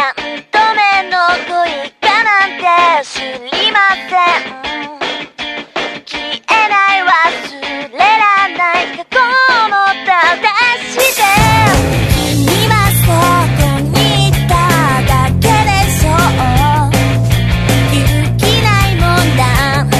[0.00, 0.80] 何度目
[1.10, 2.64] の恋かなんて
[3.04, 3.76] 知りま
[4.08, 4.48] せん
[6.06, 7.12] 消えない忘
[7.92, 9.20] れられない過去
[9.68, 9.76] も
[10.06, 10.16] 正
[10.88, 11.20] して
[12.16, 13.12] 君はそ
[13.60, 14.54] こにいた
[15.04, 16.96] だけでしょう
[17.92, 18.00] 勇
[18.38, 19.98] 気ないもんなんて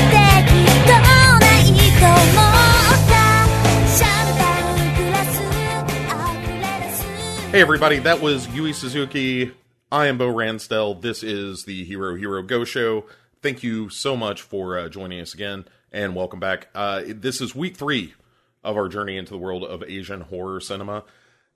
[0.48, 1.04] きっとな
[1.44, 1.68] い
[2.00, 3.12] と思った
[3.86, 5.36] シャンパングラス
[6.40, 7.04] 溢れ出す
[7.52, 9.52] Hey everybody, that was Yui Suzuki.
[9.92, 11.00] I am Bo Ransdell.
[11.00, 13.06] This is the Hero Hero Ghost Show.
[13.42, 16.68] Thank you so much for uh, joining us again, and welcome back.
[16.76, 18.14] Uh, this is week three
[18.62, 21.02] of our journey into the world of Asian horror cinema.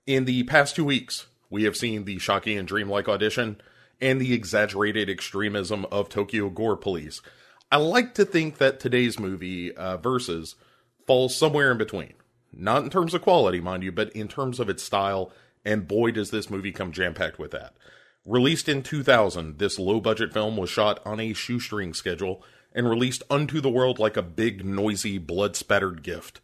[0.05, 3.61] In the past two weeks, we have seen the shocking and dreamlike audition
[4.01, 7.21] and the exaggerated extremism of Tokyo Gore Police.
[7.71, 10.55] I like to think that today's movie, uh, Versus,
[11.07, 12.15] falls somewhere in between.
[12.51, 15.31] Not in terms of quality, mind you, but in terms of its style,
[15.63, 17.73] and boy, does this movie come jam packed with that.
[18.25, 23.21] Released in 2000, this low budget film was shot on a shoestring schedule and released
[23.29, 26.41] unto the world like a big, noisy, blood spattered gift.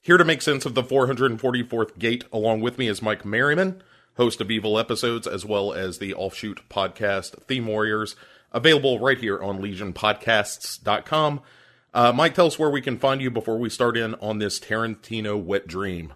[0.00, 3.82] Here to make sense of the 444th gate, along with me is Mike Maryman,
[4.16, 8.16] host of Evil Episodes, as well as the offshoot podcast Theme Warriors,
[8.50, 11.42] available right here on legionpodcasts.com.
[11.92, 14.58] Uh, Mike, tell us where we can find you before we start in on this
[14.58, 16.14] Tarantino wet dream.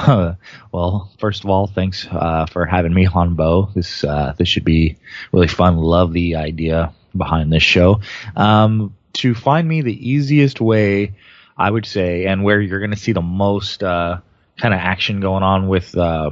[0.72, 3.70] well, first of all, thanks uh, for having me on, Bo.
[3.74, 4.96] This uh, this should be
[5.32, 5.76] really fun.
[5.76, 8.00] Love the idea behind this show.
[8.36, 11.14] Um, to find me, the easiest way,
[11.56, 14.20] I would say, and where you're going to see the most uh,
[14.56, 16.30] kind of action going on with uh,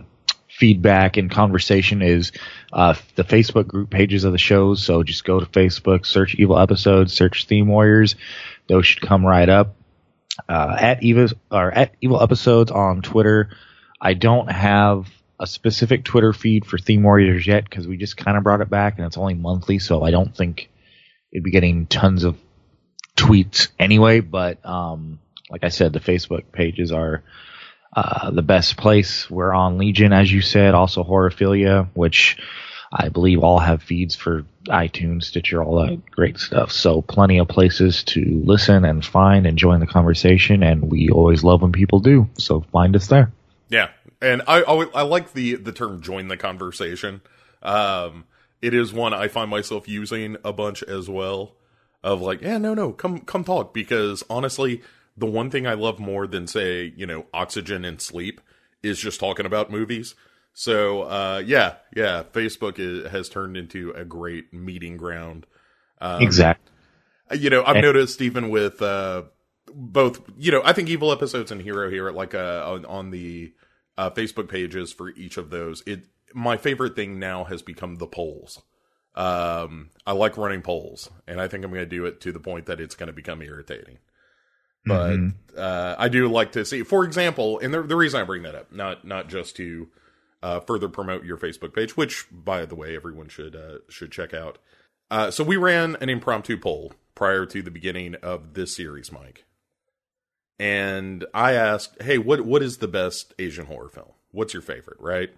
[0.48, 2.32] feedback and conversation is
[2.72, 4.82] uh, the Facebook group pages of the shows.
[4.82, 8.16] So just go to Facebook, search Evil Episodes, search Theme Warriors.
[8.68, 9.74] Those should come right up
[10.48, 13.50] uh, at Eva or at Evil Episodes on Twitter.
[14.00, 15.08] I don't have
[15.40, 18.70] a specific Twitter feed for Theme Warriors yet because we just kind of brought it
[18.70, 20.70] back and it's only monthly, so I don't think
[21.32, 22.36] it'd be getting tons of
[23.16, 24.20] tweets anyway.
[24.20, 25.20] But um,
[25.50, 27.22] like I said, the Facebook pages are
[27.92, 29.30] uh, the best place.
[29.30, 32.38] We're on Legion, as you said, also Horophilia, which
[32.92, 36.70] I believe all have feeds for iTunes, Stitcher, all that great stuff.
[36.72, 40.62] So plenty of places to listen and find and join the conversation.
[40.62, 42.28] And we always love when people do.
[42.38, 43.32] So find us there.
[43.68, 43.90] Yeah,
[44.22, 47.20] and I always, I like the the term "join the conversation."
[47.62, 48.24] Um,
[48.62, 51.54] it is one I find myself using a bunch as well.
[52.02, 54.82] Of like, yeah, no, no, come come talk because honestly,
[55.16, 58.40] the one thing I love more than say, you know, oxygen and sleep
[58.82, 60.14] is just talking about movies.
[60.58, 65.46] So, uh, yeah, yeah, Facebook is, has turned into a great meeting ground.
[66.00, 66.72] Um, exactly.
[67.30, 69.22] You know, I've noticed even with uh,
[69.72, 73.52] both, you know, I think Evil Episodes and Hero here, like uh, on, on the
[73.96, 76.00] uh, Facebook pages for each of those, it
[76.34, 78.60] my favorite thing now has become the polls.
[79.14, 82.40] Um, I like running polls, and I think I'm going to do it to the
[82.40, 83.98] point that it's going to become irritating.
[84.84, 85.56] But Mm-hmm.
[85.56, 88.56] uh, I do like to see, for example, and the, the reason I bring that
[88.56, 89.86] up, not not just to
[90.42, 94.32] uh, further promote your Facebook page, which, by the way, everyone should uh, should check
[94.32, 94.58] out.
[95.10, 99.44] Uh, so we ran an impromptu poll prior to the beginning of this series, Mike,
[100.58, 104.12] and I asked, "Hey, what what is the best Asian horror film?
[104.30, 105.30] What's your favorite?" Right,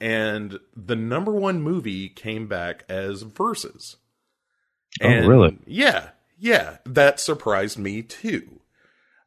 [0.00, 3.96] and the number one movie came back as Versus.
[5.02, 5.58] Oh, really?
[5.66, 8.60] Yeah, yeah, that surprised me too.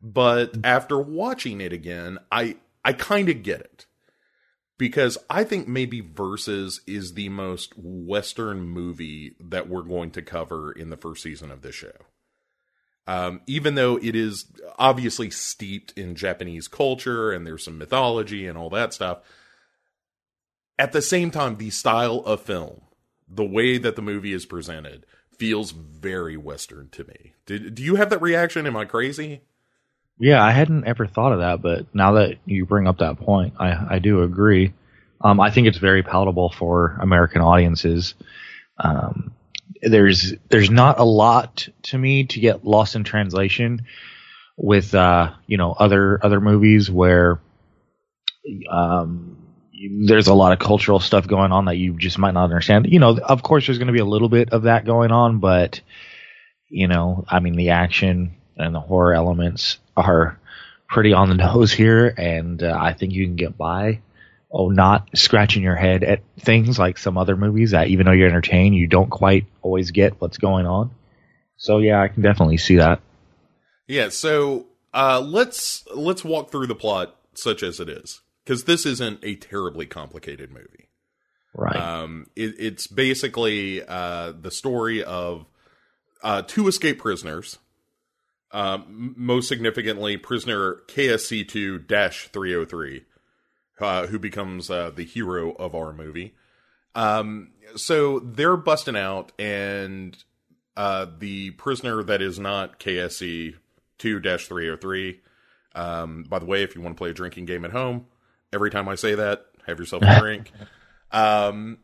[0.01, 3.85] But after watching it again, I I kind of get it
[4.79, 10.71] because I think maybe Versus is the most Western movie that we're going to cover
[10.71, 11.91] in the first season of this show.
[13.05, 14.45] Um, even though it is
[14.77, 19.19] obviously steeped in Japanese culture and there's some mythology and all that stuff,
[20.79, 22.81] at the same time, the style of film,
[23.27, 25.05] the way that the movie is presented,
[25.37, 27.33] feels very Western to me.
[27.45, 28.65] Did, do you have that reaction?
[28.65, 29.41] Am I crazy?
[30.19, 33.53] Yeah, I hadn't ever thought of that, but now that you bring up that point,
[33.57, 34.73] I, I do agree.
[35.21, 38.15] Um, I think it's very palatable for American audiences.
[38.77, 39.31] Um,
[39.81, 43.85] there's there's not a lot to me to get lost in translation
[44.57, 47.39] with uh, you know other other movies where
[48.69, 49.37] um,
[50.05, 52.87] there's a lot of cultural stuff going on that you just might not understand.
[52.89, 55.39] You know, of course, there's going to be a little bit of that going on,
[55.39, 55.79] but
[56.67, 60.39] you know, I mean, the action and the horror elements are
[60.87, 64.01] pretty on the nose here, and uh, I think you can get by.
[64.51, 68.27] Oh, not scratching your head at things like some other movies that even though you're
[68.27, 70.89] entertained, you don't quite always get what's going on.
[71.57, 73.01] So yeah, I can definitely see that.
[73.87, 78.85] Yeah, so uh, let's let's walk through the plot such as it is, because this
[78.85, 80.89] isn't a terribly complicated movie.
[81.53, 81.75] Right.
[81.75, 85.45] Um, it, it's basically uh, the story of
[86.23, 87.59] uh, two escape prisoners.
[88.51, 93.05] Um, most significantly, prisoner KSC two 303,
[93.79, 96.33] uh, who becomes uh, the hero of our movie.
[96.95, 100.17] Um, so they're busting out, and
[100.75, 103.55] uh, the prisoner that is not KSC
[103.97, 105.19] two 303.
[105.75, 108.07] Um, by the way, if you want to play a drinking game at home,
[108.51, 110.51] every time I say that, have yourself a drink.
[111.11, 111.79] Um,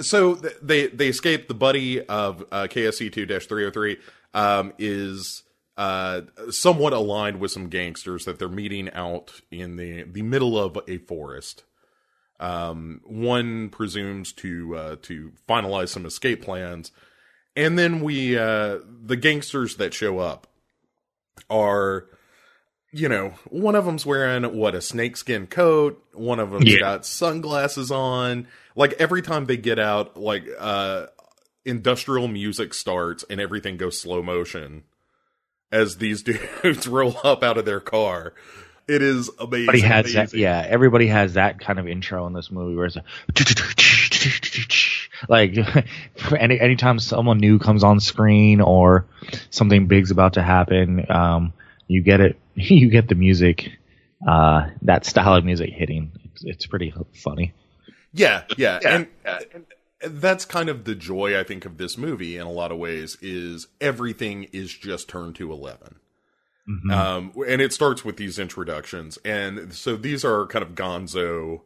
[0.00, 1.46] so th- they they escape.
[1.46, 3.98] The buddy of uh, KSC two three hundred three
[4.34, 5.44] um, is
[5.76, 10.78] uh, somewhat aligned with some gangsters that they're meeting out in the the middle of
[10.88, 11.64] a forest.
[12.38, 16.92] Um, one presumes to uh, to finalize some escape plans,
[17.54, 20.46] and then we uh, the gangsters that show up
[21.50, 22.06] are
[22.92, 26.78] you know, one of them's wearing what a snakeskin coat, one of them's Yeah.
[26.78, 28.46] got sunglasses on.
[28.74, 31.06] Like every time they get out, like uh
[31.64, 34.84] industrial music starts and everything goes slow motion
[35.70, 36.22] as these
[36.62, 38.32] dudes roll up out of their car.
[38.88, 39.68] It is amazing.
[39.68, 40.64] Everybody has that, yeah.
[40.68, 43.02] Everybody has that kind of intro in this movie where it's a,
[45.28, 45.56] like
[46.38, 49.06] any anytime someone new comes on screen or
[49.50, 51.52] something big's about to happen, um,
[51.88, 52.38] you get it.
[52.54, 53.72] You get the music,
[54.26, 56.12] uh, that style of music hitting.
[56.32, 57.52] It's, it's pretty funny.
[58.14, 59.66] Yeah, yeah, and, and
[60.08, 63.16] that's kind of the joy I think of this movie in a lot of ways
[63.20, 65.96] is everything is just turned to 11.
[66.90, 71.60] Um, and it starts with these introductions, and so these are kind of Gonzo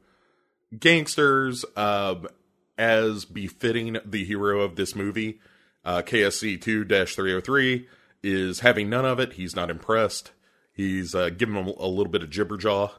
[0.79, 2.29] gangsters, um,
[2.77, 5.41] as befitting the hero of this movie.
[5.87, 7.89] Uh, KSC two three hundred three
[8.23, 9.35] is having none of it.
[9.35, 10.33] He's not impressed.
[10.73, 12.93] He's uh, giving them a little bit of jibberjaw,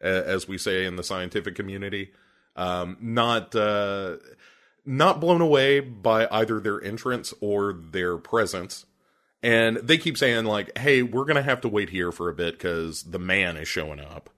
[0.00, 2.12] as we say in the scientific community.
[2.54, 4.16] Um, not uh,
[4.84, 8.86] not blown away by either their entrance or their presence.
[9.42, 12.54] And they keep saying like, "Hey, we're gonna have to wait here for a bit
[12.54, 14.30] because the man is showing up."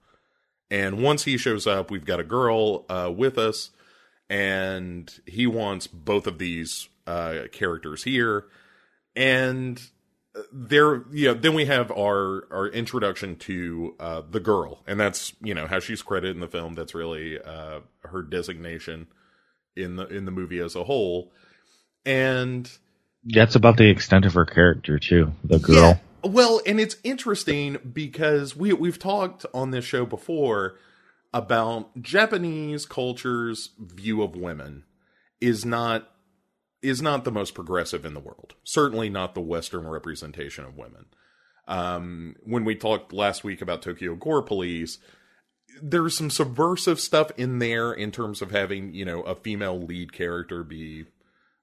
[0.71, 3.71] And once he shows up, we've got a girl uh, with us,
[4.29, 8.45] and he wants both of these uh, characters here.
[9.15, 9.81] And
[10.51, 15.33] there, you know, then we have our our introduction to uh, the girl, and that's
[15.41, 16.73] you know how she's credited in the film.
[16.73, 19.07] That's really uh, her designation
[19.75, 21.31] in the in the movie as a whole.
[22.05, 22.69] And
[23.23, 25.33] That's about the extent of her character too.
[25.43, 25.99] The girl.
[26.23, 26.29] yeah.
[26.29, 30.77] Well, and it's interesting because we we've talked on this show before
[31.33, 34.83] about Japanese culture's view of women
[35.41, 36.09] is not
[36.81, 38.55] is not the most progressive in the world.
[38.63, 41.05] Certainly not the Western representation of women.
[41.67, 44.99] Um, when we talked last week about Tokyo Gore Police,
[45.81, 50.13] there's some subversive stuff in there in terms of having you know a female lead
[50.13, 51.05] character be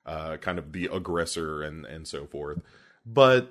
[0.07, 2.61] uh, kind of the aggressor and and so forth.
[3.07, 3.51] But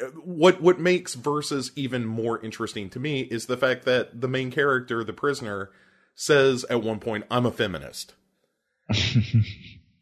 [0.00, 4.28] uh, what what makes versus even more interesting to me is the fact that the
[4.28, 5.70] main character, the prisoner,
[6.14, 8.14] says at one point, "I'm a feminist."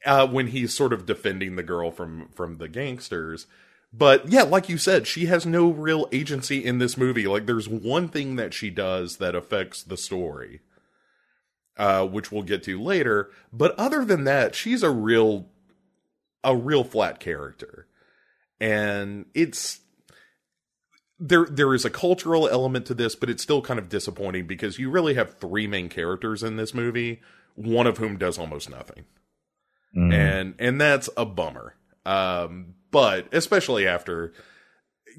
[0.07, 3.47] uh, when he's sort of defending the girl from from the gangsters.
[3.93, 7.27] But yeah, like you said, she has no real agency in this movie.
[7.27, 10.61] Like, there's one thing that she does that affects the story,
[11.79, 13.31] uh, which we'll get to later.
[13.53, 15.47] But other than that, she's a real,
[16.45, 17.87] a real flat character,
[18.61, 19.81] and it's
[21.19, 21.47] there.
[21.47, 24.91] There is a cultural element to this, but it's still kind of disappointing because you
[24.91, 27.23] really have three main characters in this movie,
[27.55, 29.05] one of whom does almost nothing
[29.97, 30.13] Mm.
[30.13, 31.75] and and that's a bummer.
[32.05, 34.33] Um, but especially after,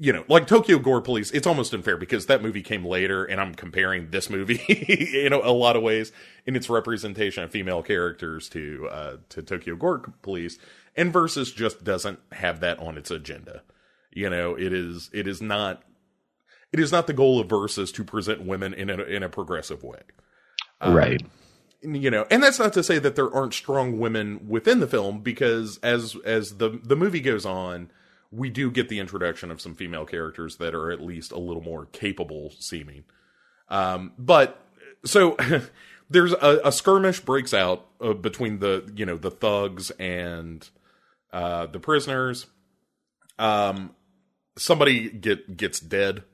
[0.00, 3.40] you know, like Tokyo Gore Police, it's almost unfair because that movie came later, and
[3.40, 4.60] I'm comparing this movie,
[5.12, 6.10] you know, a lot of ways
[6.44, 10.58] in its representation of female characters to uh, to Tokyo Gore Police,
[10.96, 13.62] and Versus just doesn't have that on its agenda.
[14.10, 15.84] You know, it is it is not
[16.72, 19.84] it is not the goal of Versus to present women in a in a progressive
[19.84, 20.00] way
[20.84, 21.22] right.
[21.82, 25.20] You know and that's not to say that there aren't strong women within the film
[25.20, 27.90] because as as the the movie goes on
[28.30, 31.62] we do get the introduction of some female characters that are at least a little
[31.62, 33.04] more capable seeming.
[33.68, 34.60] Um but
[35.04, 35.36] so
[36.10, 40.68] there's a, a skirmish breaks out uh, between the you know the thugs and
[41.32, 42.46] uh the prisoners.
[43.38, 43.94] Um
[44.56, 46.24] somebody get gets dead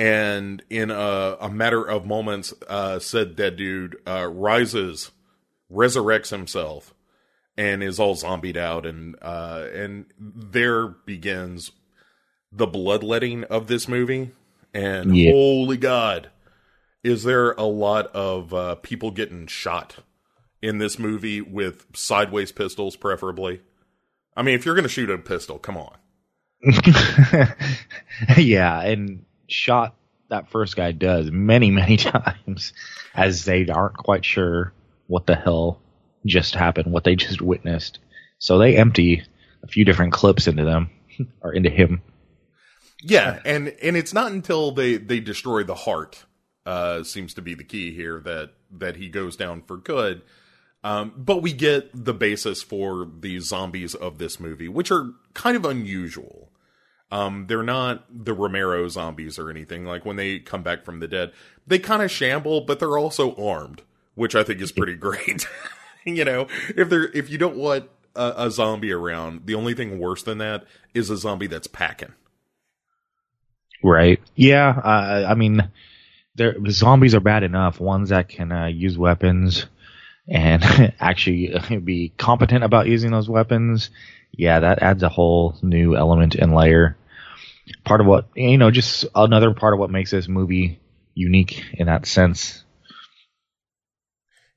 [0.00, 5.10] and in a, a matter of moments, uh, said dead dude uh, rises,
[5.70, 6.94] resurrects himself,
[7.58, 11.72] and is all zombied out, and uh, and there begins
[12.50, 14.30] the bloodletting of this movie.
[14.72, 15.32] And Yeah.
[15.32, 16.30] holy God,
[17.04, 19.96] is there a lot of uh, people getting shot
[20.62, 23.60] in this movie with sideways pistols, preferably.
[24.34, 25.94] I mean, if you're going to shoot a pistol, come on.
[28.38, 29.94] yeah, and shot
[30.30, 32.72] that first guy does many, many times
[33.14, 34.72] as they aren't quite sure
[35.06, 35.80] what the hell
[36.24, 37.98] just happened, what they just witnessed.
[38.38, 39.24] So they empty
[39.62, 40.90] a few different clips into them
[41.42, 42.02] or into him.
[43.02, 46.24] Yeah, and and it's not until they they destroy the heart
[46.66, 50.22] uh seems to be the key here that that he goes down for good.
[50.82, 55.56] Um, but we get the basis for the zombies of this movie, which are kind
[55.56, 56.50] of unusual.
[57.10, 59.84] Um, they're not the Romero zombies or anything.
[59.84, 61.32] Like when they come back from the dead,
[61.66, 63.82] they kind of shamble, but they're also armed,
[64.14, 65.46] which I think is pretty great.
[66.04, 69.98] you know, if they're if you don't want a, a zombie around, the only thing
[69.98, 70.64] worse than that
[70.94, 72.14] is a zombie that's packing.
[73.82, 74.20] Right.
[74.34, 74.68] Yeah.
[74.68, 75.70] Uh, I mean,
[76.34, 77.80] there zombies are bad enough.
[77.80, 79.66] Ones that can uh, use weapons
[80.28, 80.62] and
[81.00, 81.52] actually
[81.82, 83.90] be competent about using those weapons.
[84.32, 86.96] Yeah, that adds a whole new element and layer.
[87.84, 90.80] Part of what you know, just another part of what makes this movie
[91.14, 92.64] unique in that sense.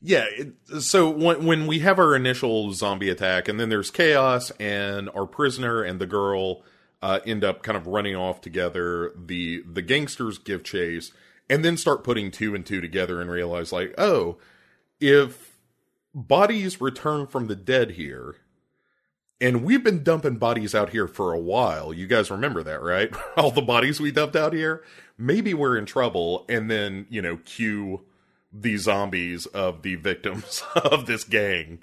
[0.02, 4.52] Yeah, it, so when when we have our initial zombie attack, and then there's chaos,
[4.60, 6.64] and our prisoner and the girl
[7.02, 9.12] uh, end up kind of running off together.
[9.16, 11.12] The the gangsters give chase,
[11.50, 14.38] and then start putting two and two together and realize like, oh,
[15.00, 15.58] if
[16.14, 18.36] bodies return from the dead here,
[19.42, 21.94] and we've been dumping bodies out here for a while.
[21.94, 23.12] You guys remember that, right?
[23.38, 24.84] All the bodies we dumped out here.
[25.18, 28.02] Maybe we're in trouble, and then you know, cue
[28.52, 31.80] the zombies of the victims of this gang.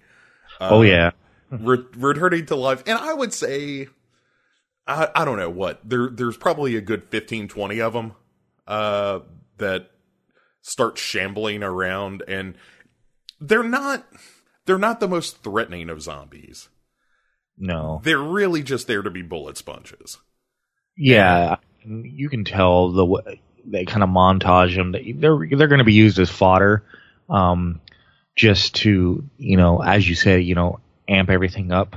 [0.61, 1.11] oh yeah,
[1.50, 2.83] re- returning to life.
[2.87, 3.88] And I would say,
[4.87, 6.09] I, I don't know what there.
[6.09, 8.12] There's probably a good 15, 20 of them
[8.66, 9.21] uh,
[9.59, 9.90] that
[10.62, 12.54] start shambling around, and
[13.40, 14.07] they're not.
[14.66, 16.69] They're not the most threatening of zombies.
[17.61, 20.19] No, they're really just there to be bullet sponges.
[20.97, 24.93] Yeah, you can tell the way they kind of montage them.
[24.93, 26.85] They're they're going to be used as fodder,
[27.29, 27.81] um,
[28.35, 31.97] just to you know, as you say, you know, amp everything up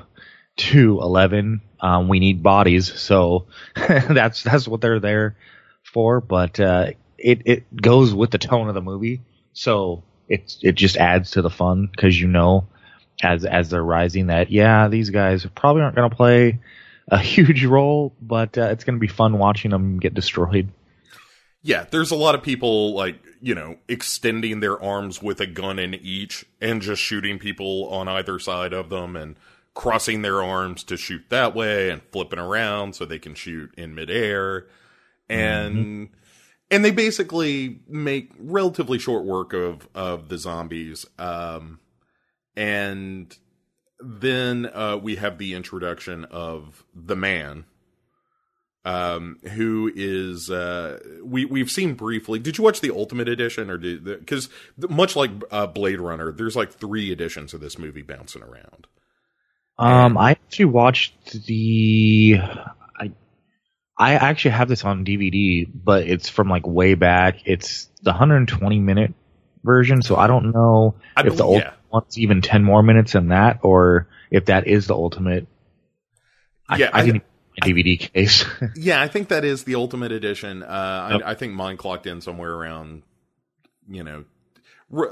[0.57, 1.61] to eleven.
[1.79, 5.37] Um, we need bodies, so that's that's what they're there
[5.83, 6.21] for.
[6.21, 9.21] But uh, it it goes with the tone of the movie,
[9.53, 12.67] so it it just adds to the fun because you know,
[13.23, 16.59] as as they're rising, that yeah, these guys probably aren't going to play
[17.07, 20.69] a huge role, but uh, it's going to be fun watching them get destroyed
[21.63, 25.79] yeah, there's a lot of people like, you know, extending their arms with a gun
[25.79, 29.37] in each and just shooting people on either side of them and
[29.73, 33.95] crossing their arms to shoot that way and flipping around so they can shoot in
[33.95, 34.67] midair.
[35.29, 36.13] And mm-hmm.
[36.69, 41.05] and they basically make relatively short work of of the zombies.
[41.17, 41.79] Um
[42.55, 43.35] and
[43.99, 47.65] then uh, we have the introduction of the man
[48.85, 52.39] um, who is uh, we we've seen briefly.
[52.39, 56.55] Did you watch the Ultimate Edition or did because much like uh, Blade Runner, there's
[56.55, 58.87] like three editions of this movie bouncing around.
[59.77, 62.39] Um, I actually watched the.
[62.99, 63.11] I
[63.97, 67.39] I actually have this on DVD, but it's from like way back.
[67.45, 69.13] It's the 120 minute
[69.63, 71.73] version, so I don't know I if believe, the old yeah.
[71.91, 75.47] one's even 10 more minutes than that, or if that is the ultimate.
[76.77, 77.23] Yeah, I, I, I didn't
[77.61, 78.45] DVD case.
[78.75, 80.63] yeah, I think that is the ultimate edition.
[80.63, 83.03] Uh, I, I, think mine clocked in somewhere around,
[83.87, 84.25] you know,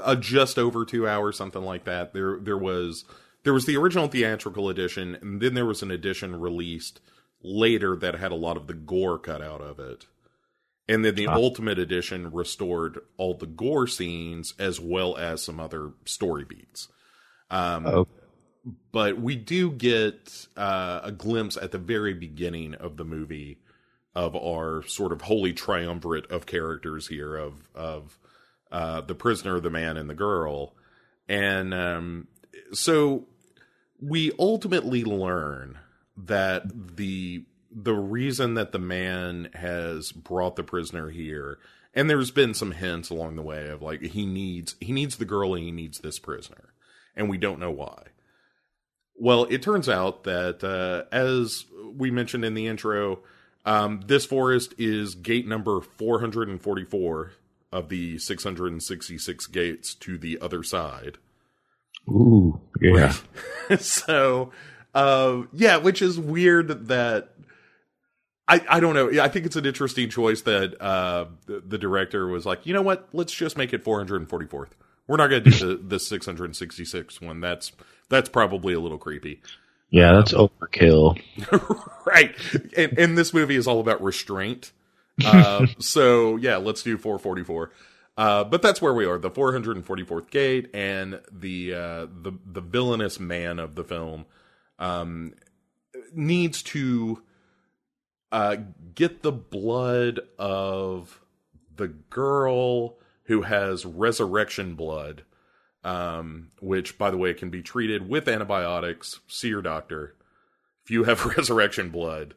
[0.02, 2.12] uh, just over two hours, something like that.
[2.12, 3.04] There, there was
[3.44, 7.00] there was the original theatrical edition, and then there was an edition released
[7.42, 10.06] later that had a lot of the gore cut out of it.
[10.92, 11.34] And then the ah.
[11.34, 16.88] ultimate edition restored all the gore scenes as well as some other story beats.
[17.50, 18.08] Um, oh
[18.92, 23.58] but we do get uh, a glimpse at the very beginning of the movie
[24.14, 28.18] of our sort of holy triumvirate of characters here of of
[28.70, 30.74] uh, the prisoner, the man, and the girl,
[31.28, 32.28] and um,
[32.72, 33.26] so
[34.00, 35.78] we ultimately learn
[36.16, 41.58] that the the reason that the man has brought the prisoner here
[41.94, 45.24] and there's been some hints along the way of like he needs he needs the
[45.24, 46.72] girl and he needs this prisoner
[47.16, 48.04] and we don't know why
[49.22, 53.20] well, it turns out that, uh, as we mentioned in the intro,
[53.64, 57.32] um, this forest is gate number 444
[57.70, 61.18] of the 666 gates to the other side.
[62.08, 63.14] Ooh, yeah.
[63.78, 64.50] so,
[64.94, 67.28] uh, yeah, which is weird that
[68.52, 69.22] I, I don't know.
[69.22, 72.82] I think it's an interesting choice that uh, the, the, director was like, you know
[72.82, 73.08] what?
[73.14, 74.68] Let's just make it 444th.
[75.06, 77.40] We're not going to do the the 666 one.
[77.40, 77.72] That's
[78.10, 79.40] that's probably a little creepy.
[79.88, 81.20] Yeah, that's overkill.
[82.06, 82.34] right.
[82.76, 84.72] And, and this movie is all about restraint.
[85.24, 87.70] Uh, so yeah, let's do 444.
[88.18, 93.18] Uh, but that's where we are, the 444th gate, and the uh, the the villainous
[93.18, 94.26] man of the film
[94.78, 95.32] um,
[96.14, 97.22] needs to
[98.32, 98.56] uh,
[98.94, 101.20] get the blood of
[101.76, 105.22] the girl who has resurrection blood,
[105.84, 109.20] um, which, by the way, can be treated with antibiotics.
[109.28, 110.14] See your doctor
[110.84, 112.34] if you have resurrection blood.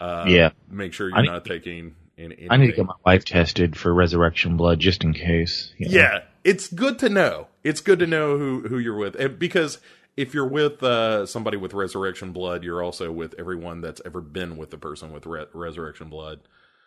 [0.00, 0.50] Uh, Yeah.
[0.70, 1.96] make sure you're not taking.
[2.16, 5.72] In, I need to get my wife tested for resurrection blood just in case.
[5.78, 5.94] you know.
[5.94, 7.46] Yeah, it's good to know.
[7.62, 9.78] It's good to know who who you're with, And because
[10.18, 14.56] if you're with uh, somebody with resurrection blood, you're also with everyone that's ever been
[14.56, 16.40] with the person with re- resurrection blood.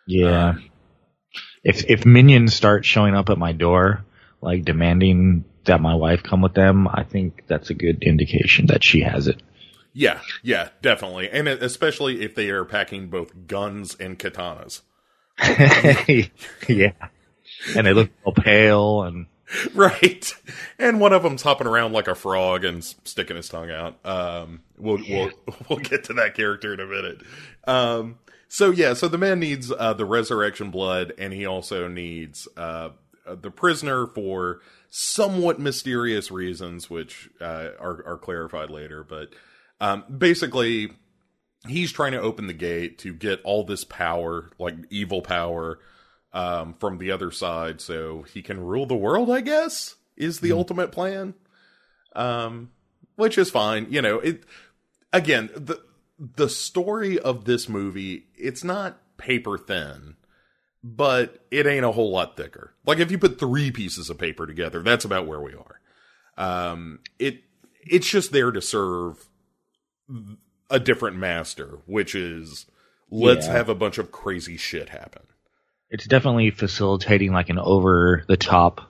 [0.06, 0.50] Yeah.
[0.50, 0.70] Um,
[1.64, 4.04] if if minions start showing up at my door,
[4.42, 8.84] like demanding that my wife come with them, I think that's a good indication that
[8.84, 9.42] she has it.
[9.94, 14.82] Yeah, yeah, definitely, and especially if they are packing both guns and katanas.
[16.68, 16.92] yeah.
[17.76, 19.26] And they look all pale and
[19.74, 20.32] Right,
[20.78, 23.98] and one of them's hopping around like a frog and sticking his tongue out.
[24.04, 25.30] Um, we'll we'll
[25.68, 27.22] we'll get to that character in a minute.
[27.66, 28.18] Um,
[28.48, 32.90] so yeah, so the man needs uh, the resurrection blood, and he also needs uh,
[33.26, 39.04] uh, the prisoner for somewhat mysterious reasons, which uh, are are clarified later.
[39.04, 39.30] But
[39.80, 40.92] um, basically,
[41.66, 45.78] he's trying to open the gate to get all this power, like evil power,
[46.32, 49.30] um, from the other side, so he can rule the world.
[49.30, 51.34] I guess is the ultimate plan.
[52.14, 52.70] Um,
[53.16, 53.86] which is fine.
[53.90, 54.44] You know, it
[55.12, 55.80] again the
[56.18, 58.26] the story of this movie.
[58.36, 60.16] It's not paper thin,
[60.82, 62.74] but it ain't a whole lot thicker.
[62.86, 65.80] Like if you put three pieces of paper together, that's about where we are.
[66.36, 67.42] Um, it
[67.82, 69.28] it's just there to serve
[70.70, 72.66] a different master, which is
[73.10, 73.52] let's Yeah.
[73.52, 75.22] have a bunch of crazy shit happen.
[75.92, 78.80] It's definitely facilitating like an over the top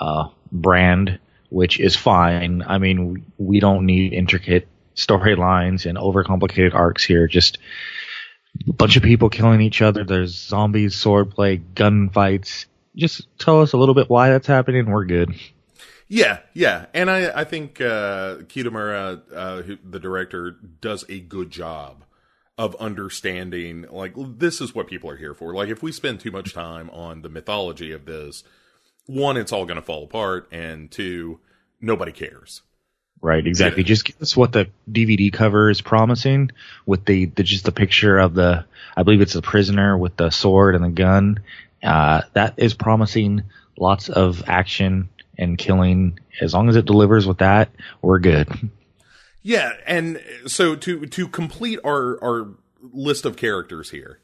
[0.00, 1.18] uh, brand,
[1.50, 2.62] which is fine.
[2.62, 7.26] I mean, we don't need intricate storylines and overcomplicated arcs here.
[7.26, 7.58] Just
[8.68, 10.04] a bunch of people killing each other.
[10.04, 12.66] There's zombies, swordplay, gunfights.
[12.94, 14.86] Just tell us a little bit why that's happening.
[14.86, 15.34] We're good.
[16.06, 21.50] Yeah, yeah, and I I think uh, Kitamura, uh, who, the director, does a good
[21.50, 22.02] job
[22.58, 23.86] of understanding.
[23.88, 25.54] Like this is what people are here for.
[25.54, 28.42] Like if we spend too much time on the mythology of this,
[29.06, 31.40] one, it's all going to fall apart, and two,
[31.80, 32.60] nobody cares.
[33.20, 33.82] Right, exactly.
[33.82, 36.50] Just give us what the DVD cover is promising
[36.86, 38.64] with the, the just the picture of the
[38.96, 41.40] I believe it's the prisoner with the sword and the gun.
[41.82, 43.44] Uh, that is promising
[43.76, 46.18] lots of action and killing.
[46.40, 47.70] As long as it delivers with that,
[48.02, 48.48] we're good.
[49.42, 52.48] Yeah, and so to to complete our our
[52.80, 54.20] list of characters here,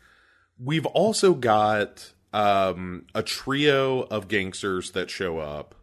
[0.58, 5.74] we've also got um, a trio of gangsters that show up,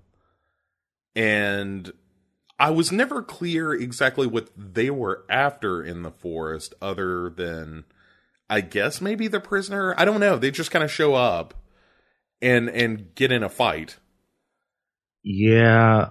[1.16, 1.92] and
[2.60, 7.86] I was never clear exactly what they were after in the forest, other than
[8.50, 9.96] I guess maybe the prisoner.
[9.98, 10.38] I don't know.
[10.38, 11.54] They just kind of show up
[12.42, 13.98] and and get in a fight.
[15.24, 16.10] Yeah,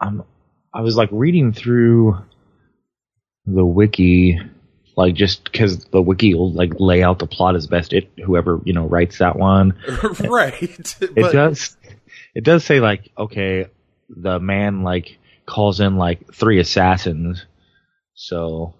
[0.00, 0.24] I'm.
[0.72, 2.18] I was like reading through
[3.54, 4.38] the wiki,
[4.96, 8.60] like just because the wiki will like lay out the plot as best it whoever
[8.64, 9.74] you know writes that one.
[10.20, 10.96] right.
[11.00, 11.76] it does
[12.34, 13.66] it does say like okay
[14.08, 17.44] the man like calls in like three assassins
[18.14, 18.74] so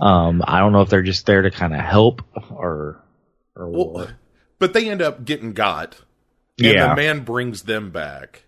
[0.00, 3.02] um i don't know if they're just there to kind of help or
[3.56, 4.10] or Well, what
[4.58, 5.96] but they end up getting got.
[6.58, 6.88] And Yeah.
[6.90, 8.43] the man brings them back.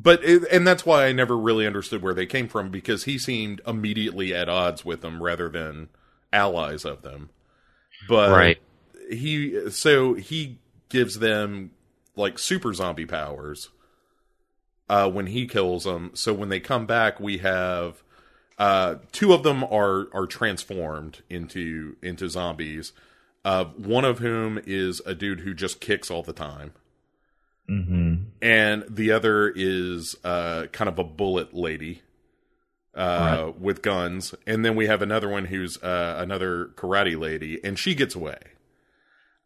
[0.00, 3.18] But it, and that's why I never really understood where they came from because he
[3.18, 5.88] seemed immediately at odds with them rather than
[6.32, 7.30] allies of them.
[8.08, 8.58] But right
[9.10, 10.58] he so he
[10.88, 11.70] gives them
[12.16, 13.70] like super zombie powers
[14.88, 16.10] uh when he kills them.
[16.14, 18.02] So when they come back we have
[18.58, 22.92] uh two of them are are transformed into into zombies.
[23.44, 26.72] Uh one of whom is a dude who just kicks all the time
[27.68, 28.07] hmm
[28.40, 32.02] and the other is uh kind of a bullet lady
[32.94, 34.34] uh with guns.
[34.46, 38.38] And then we have another one who's uh another karate lady and she gets away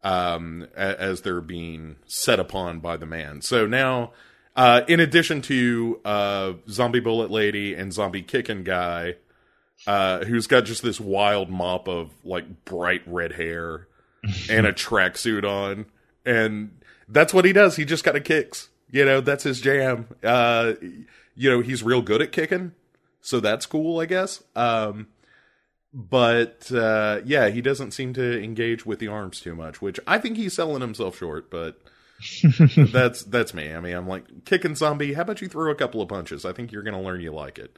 [0.03, 3.41] um as they're being set upon by the man.
[3.41, 4.11] So now
[4.55, 9.15] uh in addition to uh zombie bullet lady and zombie kicking guy
[9.87, 13.87] uh who's got just this wild mop of like bright red hair
[14.49, 15.85] and a tracksuit on
[16.25, 16.71] and
[17.09, 17.75] that's what he does.
[17.75, 20.07] He just kind of kicks You know, that's his jam.
[20.23, 20.73] Uh,
[21.35, 22.73] you know, he's real good at kicking,
[23.21, 24.43] so that's cool, I guess.
[24.55, 25.07] Um,
[25.91, 30.19] but uh, yeah, he doesn't seem to engage with the arms too much, which I
[30.19, 31.49] think he's selling himself short.
[31.49, 31.81] But
[32.91, 33.73] that's that's me.
[33.73, 35.13] I mean, I'm like kicking zombie.
[35.13, 36.45] How about you throw a couple of punches?
[36.45, 37.75] I think you're going to learn you like it.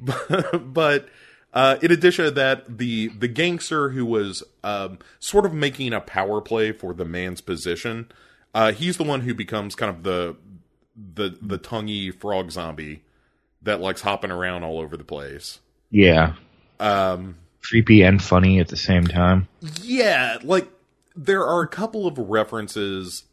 [0.00, 1.08] but, but
[1.54, 6.00] uh, in addition to that, the the gangster who was um, sort of making a
[6.00, 8.10] power play for the man's position,
[8.54, 10.36] uh, he's the one who becomes kind of the
[10.96, 13.02] the the tonguey frog zombie
[13.62, 15.60] that likes hopping around all over the place.
[15.90, 16.34] Yeah.
[16.80, 19.48] Um, Creepy and funny at the same time.
[19.82, 20.68] yeah, like
[21.16, 23.24] there are a couple of references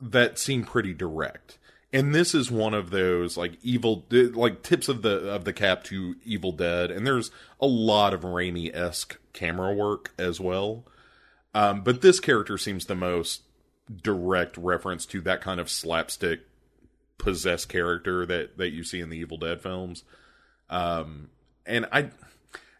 [0.00, 1.58] that seem pretty direct.
[1.92, 5.84] And this is one of those like evil like tips of the of the cap
[5.84, 10.84] to Evil Dead and there's a lot of Raimi-esque camera work as well.
[11.54, 13.42] Um, but this character seems the most
[14.02, 16.40] direct reference to that kind of slapstick
[17.18, 20.04] possessed character that that you see in the Evil Dead films.
[20.70, 21.30] Um,
[21.66, 22.10] and I,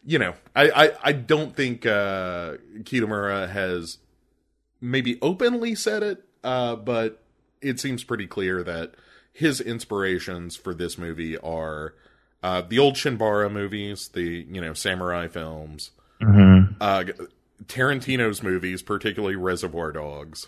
[0.05, 3.97] you know, I I, I don't think uh, Kitamura has
[4.81, 7.21] maybe openly said it, uh, but
[7.61, 8.93] it seems pretty clear that
[9.33, 11.93] his inspirations for this movie are
[12.41, 15.91] uh, the old Chanbara movies, the you know samurai films,
[16.21, 16.73] Mm-hmm.
[16.81, 17.03] uh,
[17.65, 20.47] Tarantino's movies, particularly Reservoir Dogs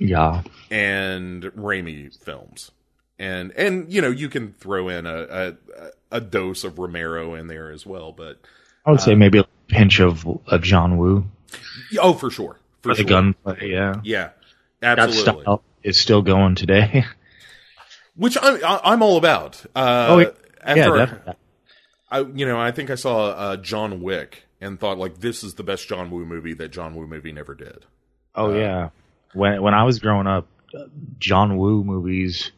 [0.00, 0.42] Yeah.
[0.70, 2.72] and Raimi films.
[3.18, 7.46] And and you know you can throw in a a, a dose of Romero in
[7.48, 8.40] there as well, but
[8.86, 11.26] I would say maybe a pinch of of John Woo
[12.00, 13.04] oh for sure for for the sure.
[13.08, 13.70] gunplay.
[13.70, 13.96] Yeah.
[14.02, 14.30] yeah
[14.82, 15.24] absolutely.
[15.24, 17.04] That style is still going today.
[18.16, 19.64] which I'm I- I'm all about.
[19.76, 20.30] Uh, Oh, yeah.
[20.62, 21.34] after yeah, I- definitely.
[22.10, 25.54] I you know I think I saw uh, John Wick and thought like this is
[25.54, 27.84] the best John Woo movie that John Woo movie never did.
[28.34, 28.88] Oh yeah.
[29.34, 30.48] When when I was growing up,
[31.18, 32.50] John Woo movies,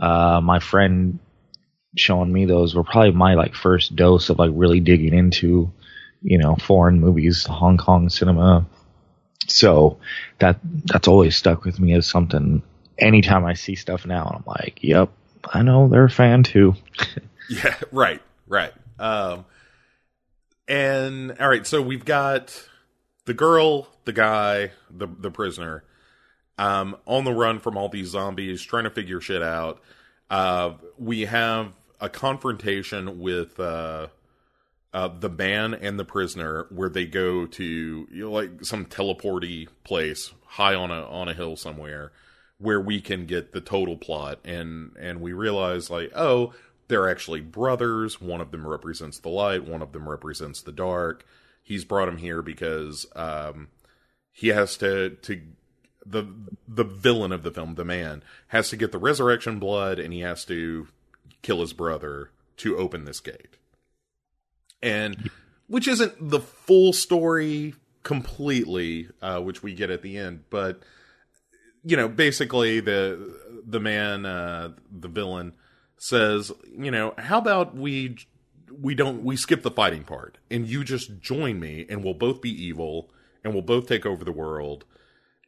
[0.00, 1.18] uh, my friend
[1.96, 5.72] showing me those were probably my like first dose of like really digging into,
[6.22, 8.66] you know, foreign movies, Hong Kong cinema.
[9.46, 9.98] So
[10.38, 12.62] that that's always stuck with me as something.
[12.98, 15.10] Anytime I see stuff now, I'm like, yep,
[15.44, 16.74] I know they're a fan too.
[17.48, 18.72] Yeah, right, right.
[18.98, 19.44] Um,
[20.66, 22.68] and all right, so we've got
[23.24, 25.84] the girl, the guy, the the prisoner,
[26.58, 29.80] um, on the run from all these zombies, trying to figure shit out.
[30.30, 34.08] Uh, we have a confrontation with uh,
[34.92, 39.68] uh, the man and the prisoner, where they go to you know, like some teleporty
[39.84, 42.12] place high on a on a hill somewhere,
[42.58, 46.54] where we can get the total plot, and and we realize like, oh,
[46.88, 48.20] they're actually brothers.
[48.20, 51.26] One of them represents the light, one of them represents the dark.
[51.62, 53.68] He's brought him here because um,
[54.32, 55.42] he has to to
[56.08, 56.26] the
[56.68, 60.20] the villain of the film, the man, has to get the resurrection blood, and he
[60.20, 60.88] has to
[61.42, 63.56] kill his brother to open this gate.
[64.82, 65.30] And
[65.66, 70.82] which isn't the full story completely, uh, which we get at the end, but
[71.82, 75.54] you know, basically the the man, uh, the villain,
[75.98, 78.16] says, you know, how about we
[78.80, 82.40] we don't we skip the fighting part and you just join me and we'll both
[82.40, 83.10] be evil
[83.44, 84.84] and we'll both take over the world.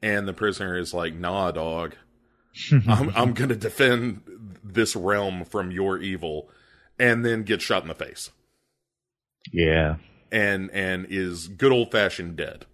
[0.03, 1.95] And the prisoner is like, nah, dog.
[2.89, 4.23] I'm I'm gonna defend
[4.65, 6.49] this realm from your evil,
[6.99, 8.31] and then get shot in the face,
[9.53, 9.97] Yeah.
[10.33, 12.65] and and is good old fashioned dead.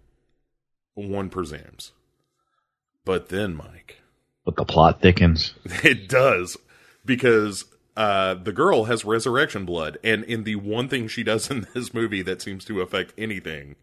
[0.95, 1.91] One presumes,
[3.03, 3.99] but then Mike,
[4.45, 5.53] But the plot thickens.
[5.83, 6.57] it does
[7.05, 7.65] because
[7.97, 11.93] uh, the girl has resurrection blood, and in the one thing she does in this
[11.93, 13.75] movie that seems to affect anything,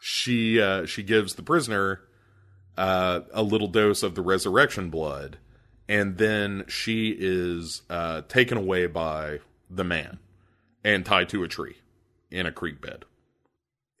[0.00, 2.00] she uh, she gives the prisoner
[2.76, 5.38] uh, a little dose of the resurrection blood,
[5.88, 10.18] and then she is uh, taken away by the man
[10.84, 11.76] and tied to a tree
[12.30, 13.04] in a creek bed.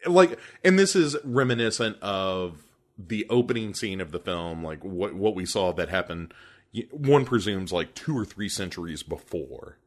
[0.06, 2.64] Like, and this is reminiscent of
[2.98, 6.34] the opening scene of the film, like what what we saw that happened.
[6.90, 9.78] One presumes like two or three centuries before,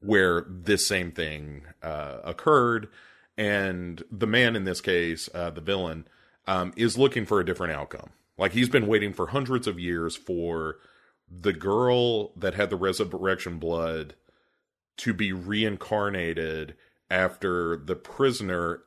[0.00, 2.88] where this same thing uh, occurred,
[3.36, 6.06] and the man in this case, uh, the villain,
[6.46, 8.10] um, is looking for a different outcome.
[8.38, 10.76] Like he's been waiting for hundreds of years for
[11.30, 14.14] the girl that had the resurrection blood
[14.98, 16.76] to be reincarnated
[17.10, 18.82] after the prisoner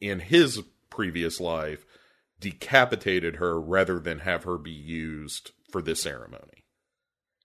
[0.00, 1.84] in his previous life
[2.40, 6.64] decapitated her rather than have her be used for this ceremony.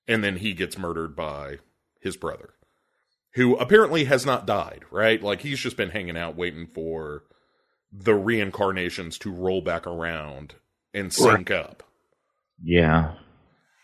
[0.07, 1.59] And then he gets murdered by
[1.99, 2.55] his brother,
[3.33, 5.21] who apparently has not died, right?
[5.21, 7.23] Like he's just been hanging out waiting for
[7.91, 10.55] the reincarnations to roll back around
[10.93, 11.83] and sync up.
[12.63, 13.13] Yeah.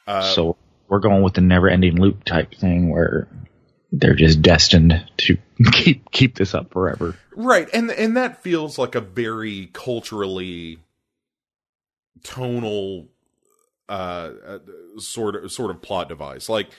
[0.05, 3.27] Uh, so we're going with the never-ending loop type thing where
[3.91, 5.37] they're just destined to
[5.71, 7.15] keep keep this up forever.
[7.35, 10.79] Right, and and that feels like a very culturally
[12.23, 13.07] tonal
[13.89, 14.59] uh, uh
[14.97, 16.49] sort of sort of plot device.
[16.49, 16.69] Like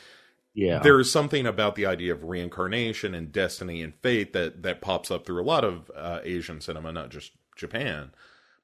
[0.55, 0.81] Yeah.
[0.81, 5.11] there is something about the idea of reincarnation and destiny and fate that that pops
[5.11, 8.11] up through a lot of uh, Asian cinema, not just Japan.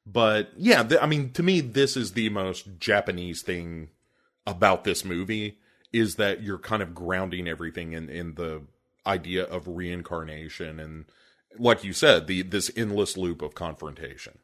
[0.06, 3.88] But yeah, th- I mean, to me, this is the most Japanese thing
[4.46, 5.58] about this movie
[5.92, 8.62] is that you're kind of grounding everything in in the
[9.06, 11.04] idea of reincarnation and,
[11.58, 14.38] like you said, the this endless loop of confrontation.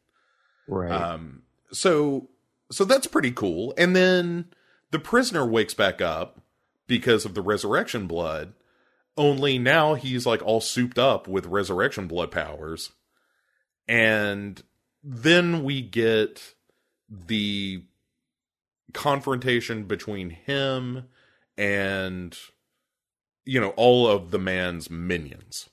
[0.68, 0.90] right.
[0.90, 1.42] Um,
[1.72, 2.28] so
[2.70, 3.74] so that's pretty cool.
[3.76, 4.46] And then
[4.90, 6.40] the prisoner wakes back up
[6.86, 8.54] because of the resurrection blood.
[9.16, 12.92] Only now he's like all souped up with resurrection blood powers.
[13.88, 14.62] And
[15.02, 16.54] then we get
[17.08, 17.82] the
[18.92, 21.04] confrontation between him
[21.56, 22.36] and
[23.44, 25.68] you know all of the man's minions.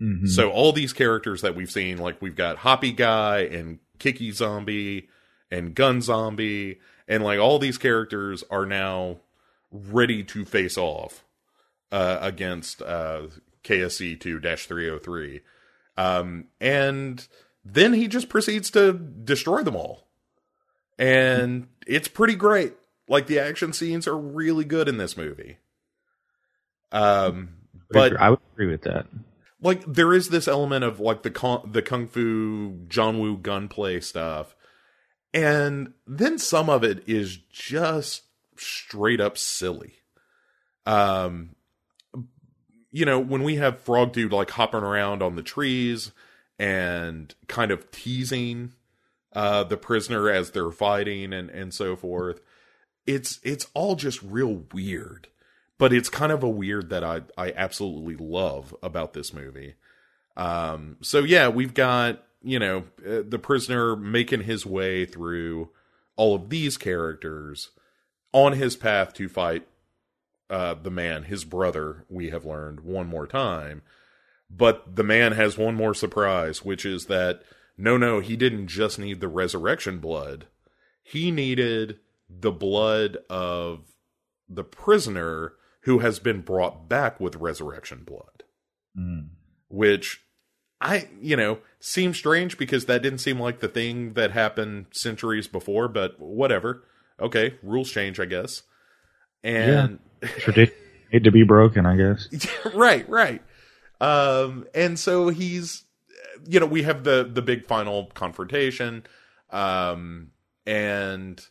[0.00, 0.28] Mhm.
[0.28, 5.08] So all these characters that we've seen, like we've got Hoppy Guy and Kiki Zombie
[5.50, 9.18] and Gun Zombie, and like all these characters are now
[9.70, 11.24] ready to face off
[11.90, 13.22] uh, against uh,
[13.64, 15.40] KSC two three hundred three,
[15.96, 17.26] um, and
[17.70, 20.08] then he just proceeds to destroy them all,
[20.98, 22.74] and it's pretty great.
[23.08, 25.58] Like the action scenes are really good in this movie.
[26.92, 27.50] Um,
[27.90, 29.06] but I would agree with that.
[29.60, 34.00] like there is this element of like the con- the kung fu John Woo gunplay
[34.00, 34.54] stuff,
[35.34, 38.22] and then some of it is just
[38.56, 39.94] straight up silly.
[40.86, 41.54] Um,
[42.90, 46.12] you know when we have Frog Dude like hopping around on the trees
[46.58, 48.72] and kind of teasing
[49.32, 52.40] uh the prisoner as they're fighting and and so forth,
[53.06, 55.28] it's it's all just real weird
[55.78, 59.74] but it's kind of a weird that I I absolutely love about this movie.
[60.36, 65.70] Um, so yeah, we've got you know uh, the prisoner making his way through
[66.16, 67.70] all of these characters
[68.32, 69.66] on his path to fight
[70.50, 72.04] uh, the man, his brother.
[72.08, 73.82] We have learned one more time,
[74.50, 77.42] but the man has one more surprise, which is that
[77.76, 80.46] no, no, he didn't just need the resurrection blood;
[81.02, 83.84] he needed the blood of
[84.48, 88.42] the prisoner who has been brought back with resurrection blood,
[88.98, 89.28] Mm.
[89.68, 90.22] which
[90.80, 95.48] I, you know, seems strange because that didn't seem like the thing that happened centuries
[95.48, 96.84] before, but whatever.
[97.20, 98.62] Okay, rules change, I guess.
[99.42, 99.98] And
[100.38, 100.74] Tradition
[101.12, 102.28] made to be broken, I guess.
[102.74, 103.42] right, right.
[104.00, 105.84] Um, and so he's,
[106.46, 109.04] you know, we have the the big final confrontation,
[109.50, 110.30] um,
[110.66, 111.44] and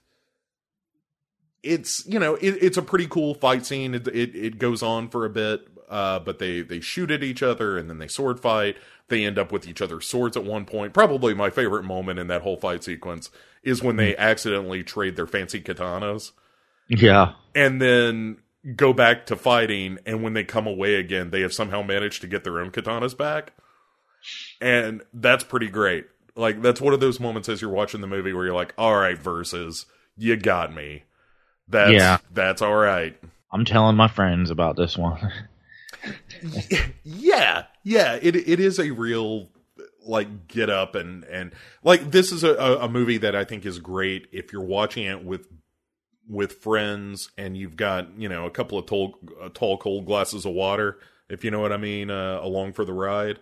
[1.64, 3.94] it's you know it, it's a pretty cool fight scene.
[3.96, 7.44] It, it it goes on for a bit, uh, but they they shoot at each
[7.44, 8.78] other and then they sword fight.
[9.10, 10.94] They end up with each other's swords at one point.
[10.94, 13.30] Probably my favorite moment in that whole fight sequence
[13.64, 16.32] is when they accidentally trade their fancy katanas
[16.90, 17.34] Yeah.
[17.56, 18.38] and then
[18.76, 22.28] go back to fighting and when they come away again they have somehow managed to
[22.28, 23.54] get their own katanas back
[24.60, 28.34] and that's pretty great like that's one of those moments as you're watching the movie
[28.34, 29.86] where you're like all right versus
[30.18, 31.04] you got me
[31.68, 32.18] that's Yeah.
[32.34, 33.18] that's all right
[33.52, 35.32] I'm telling my friends about this one.
[37.04, 39.50] yeah yeah it it is a real
[40.06, 41.52] like get up and and
[41.84, 45.06] like this is a, a a movie that i think is great if you're watching
[45.06, 45.48] it with
[46.30, 50.46] with friends and you've got you know a couple of tall uh, tall cold glasses
[50.46, 53.40] of water if you know what i mean uh, along for the ride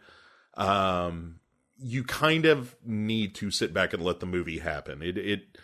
[0.55, 1.39] um
[1.77, 5.57] you kind of need to sit back and let the movie happen it it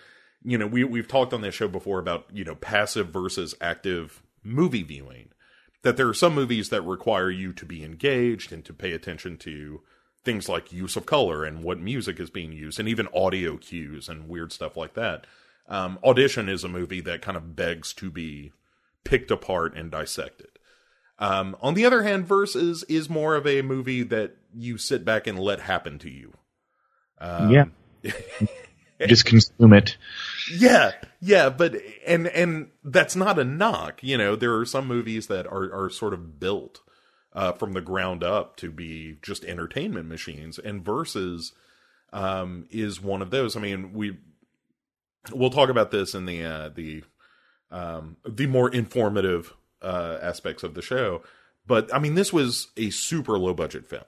[0.44, 4.24] you know we we've talked on this show before about you know passive versus active
[4.44, 5.30] movie viewing
[5.84, 9.38] that there are some movies that require you to be engaged and to pay attention
[9.38, 9.82] to
[10.24, 14.08] things like use of color and what music is being used and even audio cues
[14.08, 15.26] and weird stuff like that.
[15.68, 18.52] Um, Audition is a movie that kind of begs to be
[19.04, 20.48] picked apart and dissected.
[21.20, 25.28] Um, on the other hand, Versus is more of a movie that you sit back
[25.28, 26.34] and let happen to you.
[27.20, 27.66] Um, Yeah.
[29.08, 29.98] Just consume it.
[30.54, 34.04] yeah, yeah, but and and that's not a knock.
[34.04, 36.82] You know, there are some movies that are are sort of built
[37.34, 41.54] uh, from the ground up to be just entertainment machines, and Versus
[42.14, 43.56] um, is one of those.
[43.56, 44.18] I mean, we
[45.32, 47.04] we'll talk about this in the uh, the
[47.70, 51.22] um, the more informative uh, aspects of the show,
[51.66, 54.04] but I mean, this was a super low budget film.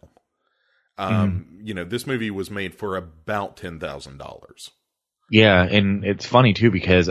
[0.97, 4.71] Um, You know, this movie was made for about ten thousand dollars.
[5.29, 7.09] Yeah, and it's funny too because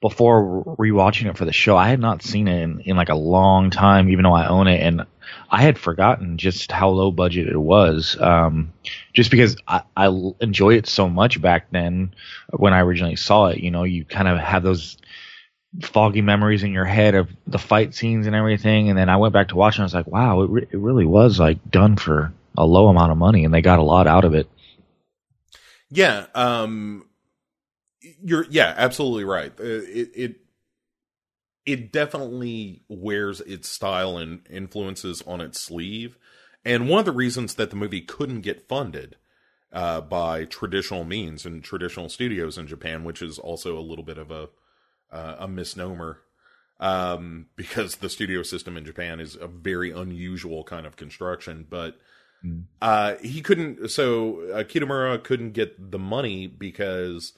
[0.00, 3.14] before rewatching it for the show, I had not seen it in, in like a
[3.14, 5.06] long time, even though I own it, and
[5.50, 8.16] I had forgotten just how low budget it was.
[8.20, 8.72] Um,
[9.12, 12.14] just because I, I enjoyed it so much back then
[12.50, 13.58] when I originally saw it.
[13.58, 14.98] You know, you kind of have those
[15.82, 19.32] foggy memories in your head of the fight scenes and everything, and then I went
[19.32, 21.96] back to watch and I was like, wow, it, re- it really was like done
[21.96, 24.48] for a low amount of money, and they got a lot out of it.
[25.90, 27.06] Yeah, um,
[28.22, 29.52] you're yeah, absolutely right.
[29.58, 30.36] Uh, it it
[31.66, 36.16] it definitely wears its style and influences on its sleeve.
[36.64, 39.16] And one of the reasons that the movie couldn't get funded
[39.72, 44.18] uh, by traditional means and traditional studios in Japan, which is also a little bit
[44.18, 44.48] of a
[45.12, 46.20] uh, a misnomer,
[46.80, 51.66] um, because the studio system in Japan is a very unusual kind of construction.
[51.68, 51.98] But
[52.44, 52.64] mm.
[52.80, 53.90] uh, he couldn't.
[53.90, 57.32] So uh, Kitamura couldn't get the money because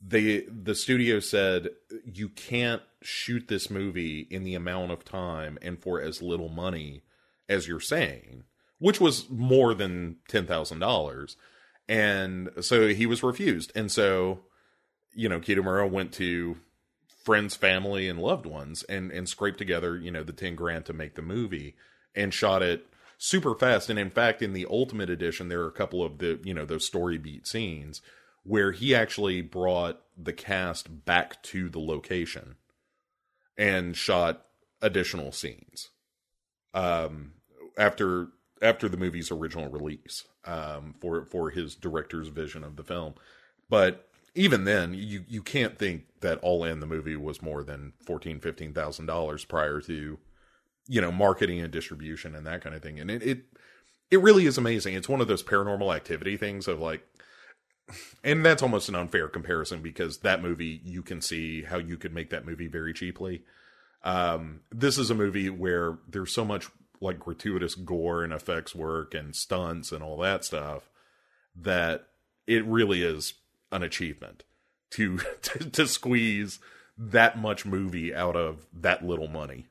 [0.00, 1.70] they the studio said
[2.04, 7.02] you can't shoot this movie in the amount of time and for as little money
[7.48, 8.44] as you're saying,
[8.78, 11.36] which was more than ten thousand dollars.
[11.88, 13.72] And so he was refused.
[13.74, 14.40] And so,
[15.12, 16.56] you know, Kitamura went to
[17.24, 20.92] friends, family, and loved ones and and scraped together, you know, the ten grand to
[20.92, 21.76] make the movie
[22.14, 22.86] and shot it
[23.18, 23.90] super fast.
[23.90, 26.64] And in fact, in the ultimate edition, there are a couple of the you know
[26.64, 28.00] those story beat scenes
[28.42, 32.56] where he actually brought the cast back to the location
[33.56, 34.46] and shot
[34.82, 35.90] additional scenes
[36.74, 37.32] um,
[37.76, 38.28] after
[38.62, 43.14] after the movie's original release um, for for his director's vision of the film.
[43.68, 47.92] But even then, you you can't think that all in the movie was more than
[48.04, 50.18] fourteen fifteen thousand dollars prior to
[50.88, 52.98] you know marketing and distribution and that kind of thing.
[52.98, 53.44] And it, it
[54.10, 54.94] it really is amazing.
[54.94, 57.04] It's one of those paranormal activity things of like
[58.24, 62.14] and that's almost an unfair comparison because that movie you can see how you could
[62.14, 63.42] make that movie very cheaply.
[64.02, 66.68] Um, this is a movie where there's so much
[67.00, 70.90] like gratuitous gore and effects work and stunts and all that stuff
[71.56, 72.08] that
[72.46, 73.34] it really is
[73.72, 74.44] an achievement
[74.90, 76.58] to to, to squeeze
[76.96, 79.66] that much movie out of that little money.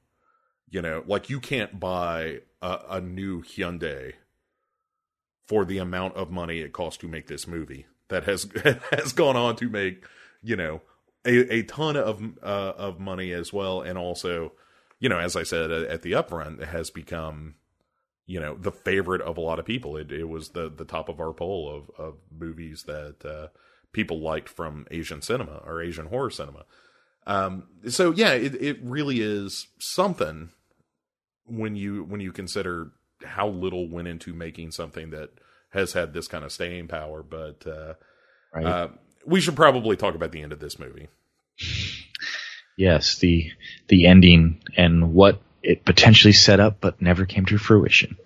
[0.69, 4.13] You know, like you can't buy a, a new Hyundai
[5.47, 8.47] for the amount of money it costs to make this movie that has
[8.91, 10.05] has gone on to make
[10.41, 10.81] you know
[11.25, 14.53] a, a ton of uh, of money as well, and also
[14.99, 17.55] you know as I said at the upfront, has become
[18.25, 19.97] you know the favorite of a lot of people.
[19.97, 23.47] It it was the the top of our poll of of movies that uh,
[23.91, 26.65] people liked from Asian cinema or Asian horror cinema.
[27.25, 30.49] Um, so yeah, it it really is something
[31.45, 32.91] when you when you consider
[33.23, 35.31] how little went into making something that
[35.69, 37.23] has had this kind of staying power.
[37.23, 37.93] But uh,
[38.53, 38.65] right.
[38.65, 38.87] uh,
[39.25, 41.07] we should probably talk about the end of this movie.
[42.77, 43.51] Yes, the
[43.89, 48.17] the ending and what it potentially set up, but never came to fruition.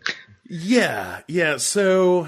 [0.47, 1.57] Yeah, yeah.
[1.57, 2.27] So,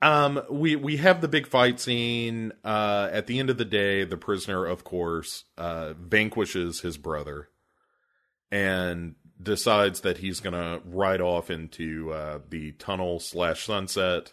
[0.00, 2.52] um, we we have the big fight scene.
[2.64, 7.48] Uh, at the end of the day, the prisoner, of course, uh, vanquishes his brother,
[8.52, 14.32] and decides that he's going to ride off into uh, the tunnel slash sunset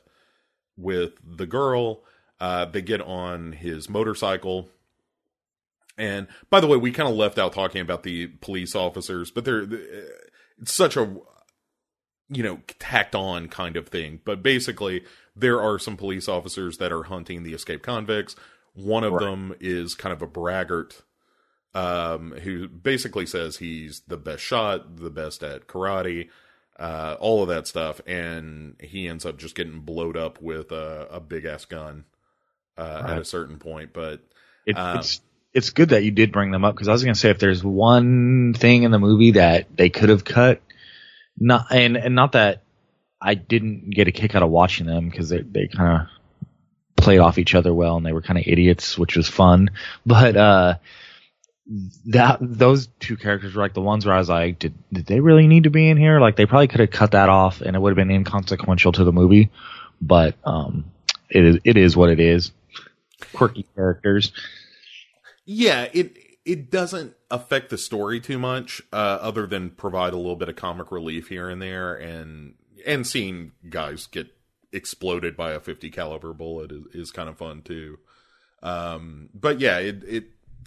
[0.77, 2.03] with the girl.
[2.39, 4.69] Uh, they get on his motorcycle.
[5.97, 9.45] And by the way, we kind of left out talking about the police officers, but
[9.45, 9.65] they're
[10.59, 11.15] it's such a
[12.29, 14.19] you know tacked on kind of thing.
[14.25, 18.35] But basically, there are some police officers that are hunting the escaped convicts.
[18.73, 19.21] One of right.
[19.21, 21.01] them is kind of a braggart
[21.75, 26.29] um, who basically says he's the best shot, the best at karate,
[26.79, 31.07] uh, all of that stuff, and he ends up just getting blowed up with a,
[31.11, 32.05] a big ass gun
[32.77, 33.11] uh, right.
[33.11, 33.91] at a certain point.
[33.91, 34.21] But
[34.65, 35.21] it, um, it's
[35.53, 37.39] it's good that you did bring them up because I was going to say if
[37.39, 40.61] there's one thing in the movie that they could have cut,
[41.37, 42.63] not and and not that
[43.21, 46.07] I didn't get a kick out of watching them because they they kind of
[46.95, 49.71] played off each other well and they were kind of idiots, which was fun,
[50.05, 50.37] but.
[50.37, 50.75] uh
[52.05, 55.19] that those two characters were like the ones where I was like, did did they
[55.19, 56.19] really need to be in here?
[56.19, 59.03] Like they probably could have cut that off and it would have been inconsequential to
[59.03, 59.49] the movie.
[60.01, 60.85] But um,
[61.29, 62.51] it is it is what it is.
[63.33, 64.31] Quirky characters.
[65.45, 70.35] Yeah, it it doesn't affect the story too much, uh, other than provide a little
[70.35, 72.53] bit of comic relief here and there, and
[72.85, 74.27] and seeing guys get
[74.71, 77.97] exploded by a 50 caliber bullet is, is kind of fun too.
[78.61, 80.25] Um, but yeah, it it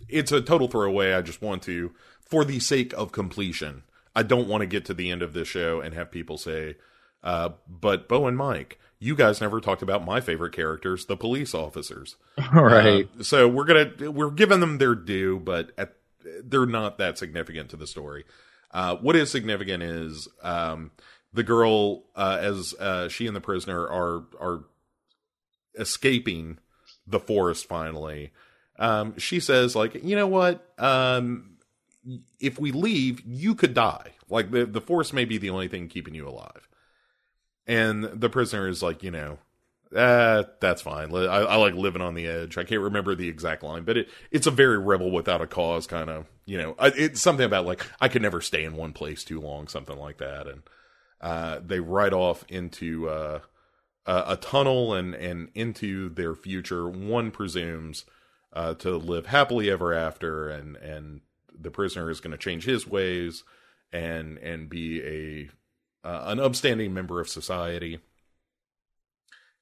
[0.08, 1.12] it's a total throwaway.
[1.12, 3.82] I just want to, for the sake of completion,
[4.14, 6.76] I don't want to get to the end of this show and have people say,
[7.22, 11.54] uh, but Bo and Mike, you guys never talked about my favorite characters, the police
[11.54, 12.16] officers.
[12.52, 13.08] right.
[13.18, 15.94] Uh, so we're gonna we're giving them their due, but at,
[16.42, 18.24] they're not that significant to the story.
[18.70, 20.90] Uh, what is significant is um,
[21.32, 24.64] the girl, uh, as uh, she and the prisoner are are
[25.78, 26.58] escaping
[27.06, 27.66] the forest.
[27.66, 28.32] Finally,
[28.78, 30.72] um, she says, "Like, you know what?
[30.78, 31.56] Um,
[32.40, 34.12] if we leave, you could die.
[34.28, 36.68] Like the the forest may be the only thing keeping you alive."
[37.68, 39.38] And the prisoner is like, you know,
[39.94, 41.14] uh, that's fine.
[41.14, 42.56] I, I, like living on the edge.
[42.56, 45.86] I can't remember the exact line, but it, it's a very rebel without a cause
[45.86, 49.22] kind of, you know, it's something about like, I could never stay in one place
[49.22, 50.46] too long, something like that.
[50.46, 50.62] And,
[51.20, 53.40] uh, they ride off into, uh,
[54.06, 56.88] a, a tunnel and, and into their future.
[56.88, 58.04] One presumes,
[58.52, 61.20] uh, to live happily ever after and, and
[61.58, 63.44] the prisoner is going to change his ways
[63.92, 65.50] and, and be a,
[66.06, 68.00] uh, an upstanding member of society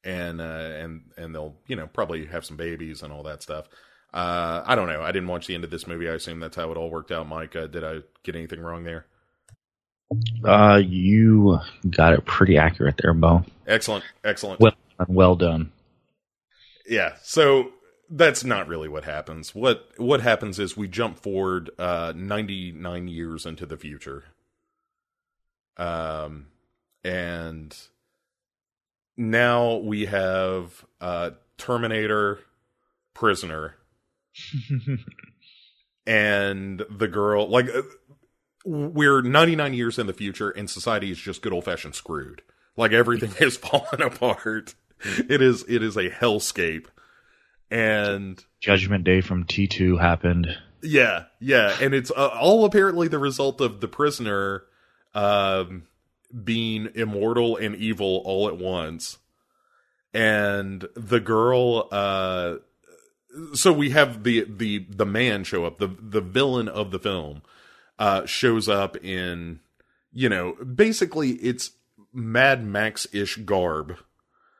[0.07, 3.67] and uh, and and they'll you know probably have some babies and all that stuff.
[4.15, 5.03] Uh, I don't know.
[5.03, 6.09] I didn't watch the end of this movie.
[6.09, 7.29] I assume that's how it all worked out.
[7.29, 9.05] Mike, uh, did I get anything wrong there?
[10.45, 11.59] Uh, you
[11.91, 13.45] got it pretty accurate there, Bo.
[13.67, 14.61] Excellent, excellent.
[14.61, 14.75] Well,
[15.09, 15.73] well done.
[16.89, 17.15] Yeah.
[17.23, 17.73] So
[18.09, 19.55] that's not really what happens.
[19.55, 24.25] What what happens is we jump forward uh, 99 years into the future.
[25.77, 26.47] Um,
[27.05, 27.77] and
[29.17, 32.41] now we have uh, Terminator,
[33.15, 33.77] Prisoner,
[36.07, 37.49] and the girl.
[37.49, 37.83] Like uh,
[38.65, 42.43] we're 99 years in the future, and society is just good old fashioned screwed.
[42.77, 44.75] Like everything is falling apart.
[45.29, 46.87] It is it is a hellscape,
[47.71, 50.57] and Judgment Day from T two happened.
[50.83, 54.65] Yeah, yeah, and it's uh, all apparently the result of the prisoner
[55.15, 55.85] um,
[56.45, 59.19] being immortal and evil all at once.
[60.15, 62.57] And the girl uh
[63.53, 67.43] so we have the the the man show up, the the villain of the film
[67.99, 69.61] uh shows up in
[70.13, 71.73] you know, basically it's
[72.15, 73.99] Mad Max-ish garb.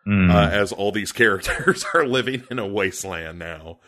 [0.07, 0.33] Mm.
[0.33, 3.79] Uh, as all these characters are living in a wasteland now.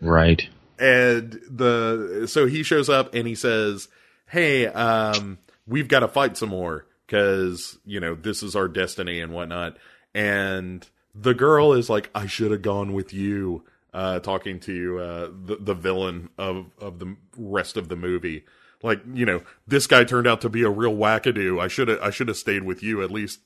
[0.00, 0.48] Right.
[0.78, 3.88] And the so he shows up and he says,
[4.26, 9.20] "Hey, um, we've got to fight some more because you know this is our destiny
[9.20, 9.76] and whatnot."
[10.14, 15.28] And the girl is like, "I should have gone with you." Uh, talking to uh,
[15.44, 18.44] the the villain of of the rest of the movie,
[18.82, 21.60] like you know, this guy turned out to be a real wackadoo.
[21.60, 23.40] I should have I should have stayed with you at least.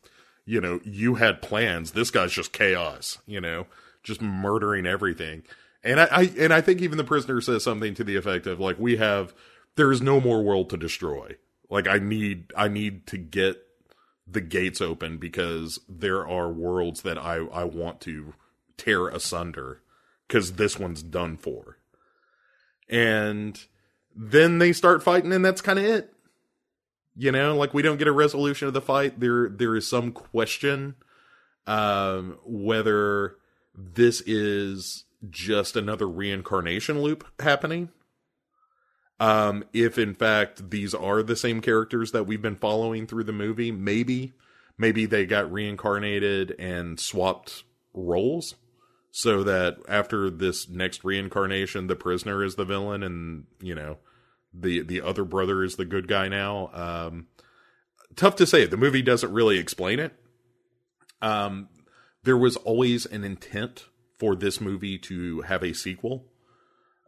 [0.47, 1.93] You know, you had plans.
[1.93, 3.19] This guy's just chaos.
[3.27, 3.67] You know,
[4.03, 5.43] just murdering everything.
[5.83, 8.61] And I, I and I think even the prisoner says something to the effect of
[8.61, 9.35] like, "We have
[9.77, 11.37] there is no more world to destroy.
[11.71, 13.61] Like I need I need to get
[14.27, 18.35] the gates open because there are worlds that I I want to
[18.77, 19.83] tear asunder
[20.29, 21.79] cuz this one's done for.
[22.89, 23.61] And
[24.15, 26.14] then they start fighting and that's kind of it.
[27.17, 29.21] You know, like we don't get a resolution of the fight.
[29.21, 30.97] There there is some question
[31.67, 33.37] um whether
[33.75, 37.89] this is just another reincarnation loop happening
[39.21, 43.33] um, if in fact these are the same characters that we've been following through the
[43.33, 44.33] movie, maybe,
[44.77, 48.57] maybe they got reincarnated and swapped roles
[49.11, 53.99] so that after this next reincarnation, the prisoner is the villain and, you know,
[54.55, 56.71] the, the other brother is the good guy now.
[56.73, 57.27] Um,
[58.17, 58.67] tough to say.
[58.67, 60.15] The movie doesn't really explain it.
[61.21, 61.69] Um,
[62.23, 63.87] there was always an intent
[64.19, 66.27] for this movie to have a sequel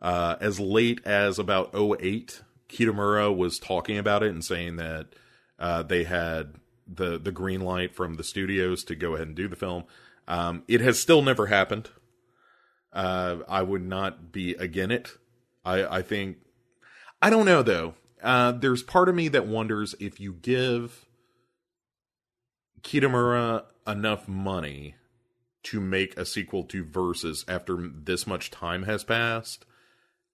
[0.01, 5.07] uh, as late as about 08, Kitamura was talking about it and saying that
[5.59, 6.55] uh, they had
[6.87, 9.85] the the green light from the studios to go ahead and do the film.
[10.29, 11.91] Um, it has still never happened.
[12.93, 15.13] Uh, I would not be again it.
[15.65, 16.39] I, I think
[17.27, 17.95] I don't know though.
[18.23, 21.07] Uh, there's part of me that wonders if you give
[22.83, 24.95] Kitamura enough money
[25.65, 29.67] to make a sequel to Versus after this much time has passed,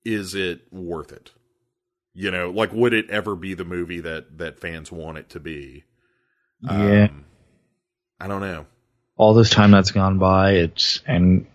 [0.04, 1.30] is it worth it?
[2.12, 5.40] You know, like would it ever be the movie that that fans want it to
[5.40, 5.84] be?
[6.60, 7.04] Yeah.
[7.04, 7.24] Um,
[8.20, 8.66] I don't know.
[9.16, 11.46] All this time that's gone by, it's and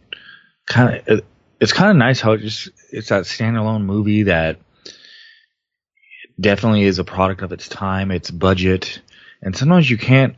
[0.66, 1.22] kind of
[1.62, 4.58] it's kind of nice how it just it's that standalone movie that
[6.40, 9.02] definitely is a product of its time, its budget,
[9.42, 10.36] and sometimes you can't.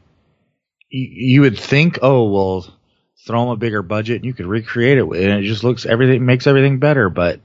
[0.90, 2.78] You, you would think, oh well,
[3.26, 6.26] throw them a bigger budget and you could recreate it, and it just looks everything
[6.26, 7.10] makes everything better.
[7.10, 7.42] But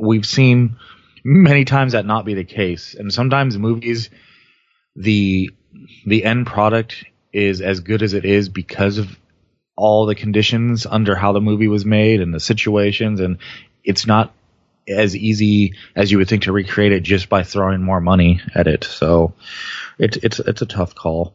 [0.00, 0.76] we've seen
[1.24, 2.94] many times that not be the case.
[2.94, 4.10] And sometimes movies,
[4.96, 5.50] the
[6.06, 9.18] the end product is as good as it is because of
[9.76, 13.38] all the conditions under how the movie was made and the situations, and
[13.84, 14.32] it's not
[14.88, 18.66] as easy as you would think to recreate it just by throwing more money at
[18.66, 18.84] it.
[18.84, 19.34] So
[19.98, 21.34] it's it's it's a tough call.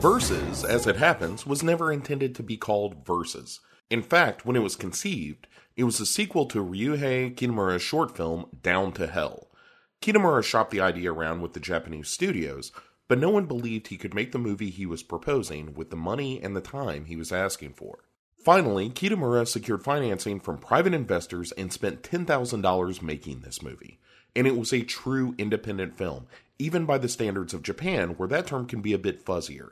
[0.00, 3.60] Versus, as it happens, was never intended to be called Versus.
[3.90, 8.46] In fact, when it was conceived, it was a sequel to Ryuhei Kitamura's short film
[8.62, 9.48] Down to Hell.
[10.00, 12.70] Kitamura shopped the idea around with the Japanese studios,
[13.08, 16.40] but no one believed he could make the movie he was proposing with the money
[16.42, 18.00] and the time he was asking for.
[18.46, 23.98] Finally, Kitamura secured financing from private investors and spent $10,000 making this movie.
[24.36, 26.26] And it was a true independent film,
[26.58, 29.70] even by the standards of Japan, where that term can be a bit fuzzier.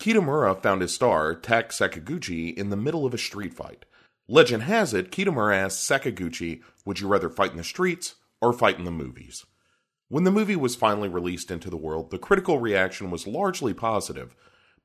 [0.00, 3.84] Kitamura found his star, Tak Sakaguchi, in the middle of a street fight.
[4.28, 8.78] Legend has it, Kitamura asked Sakaguchi, Would you rather fight in the streets or fight
[8.78, 9.46] in the movies?
[10.08, 14.36] When the movie was finally released into the world, the critical reaction was largely positive,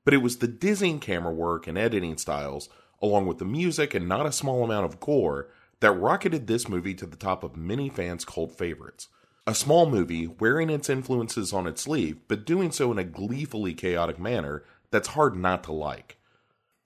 [0.04, 2.68] but it was the dizzying camera work and editing styles,
[3.00, 5.48] along with the music and not a small amount of gore,
[5.78, 9.08] that rocketed this movie to the top of many fans' cult favorites.
[9.46, 13.74] A small movie wearing its influences on its sleeve, but doing so in a gleefully
[13.74, 16.18] chaotic manner that's hard not to like.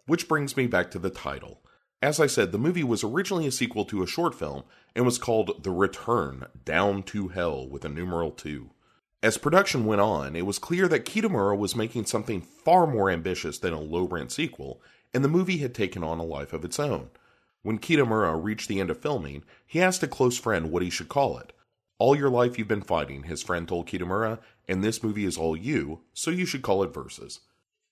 [0.06, 1.62] Which brings me back to the title.
[2.06, 4.62] As I said, the movie was originally a sequel to a short film
[4.94, 8.70] and was called The Return Down to Hell with a numeral 2.
[9.24, 13.58] As production went on, it was clear that Kitamura was making something far more ambitious
[13.58, 14.80] than a low rent sequel,
[15.12, 17.10] and the movie had taken on a life of its own.
[17.62, 21.08] When Kitamura reached the end of filming, he asked a close friend what he should
[21.08, 21.52] call it.
[21.98, 24.38] All your life you've been fighting, his friend told Kitamura,
[24.68, 27.40] and this movie is all you, so you should call it Versus.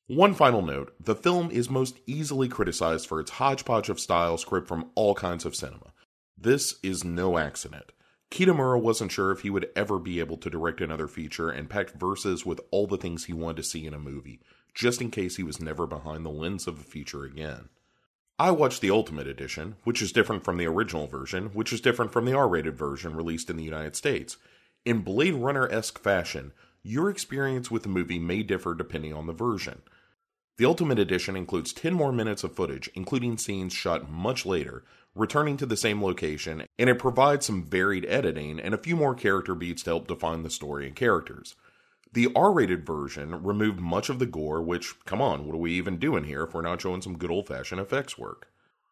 [0.07, 4.69] One final note the film is most easily criticized for its hodgepodge of style script
[4.69, 5.95] from all kinds of cinema.
[6.37, 7.93] This is no accident.
[8.31, 11.93] Kitamura wasn't sure if he would ever be able to direct another feature and packed
[11.99, 14.41] Versus with all the things he wanted to see in a movie,
[14.75, 17.71] just in case he was never behind the lens of a feature again.
[18.39, 22.13] I watched the Ultimate Edition, which is different from the original version, which is different
[22.13, 24.37] from the R rated version released in the United States.
[24.85, 26.53] In Blade Runner esque fashion,
[26.83, 29.81] your experience with the movie may differ depending on the version.
[30.57, 35.57] The Ultimate Edition includes 10 more minutes of footage, including scenes shot much later, returning
[35.57, 39.57] to the same location, and it provides some varied editing and a few more character
[39.57, 41.57] beats to help define the story and characters.
[42.13, 45.73] The R rated version removed much of the gore, which, come on, what are we
[45.73, 48.49] even doing here if we're not showing some good old fashioned effects work?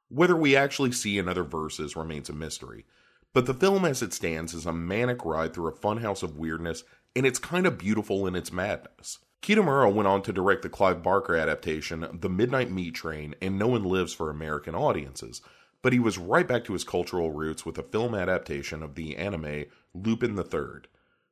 [0.08, 2.86] Whether we actually see another Versus remains a mystery,
[3.32, 6.82] but the film as it stands is a manic ride through a funhouse of weirdness,
[7.14, 9.20] and it's kind of beautiful in its madness.
[9.42, 13.66] Kitamura went on to direct the Clive Barker adaptation, The Midnight Meat Train, and No
[13.66, 15.42] One Lives for American audiences,
[15.82, 19.16] but he was right back to his cultural roots with a film adaptation of the
[19.16, 20.86] anime Lupin the Third.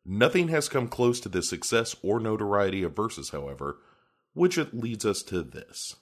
[0.05, 3.79] Nothing has come close to the success or notoriety of Versus, however,
[4.35, 5.95] which it leads us to this.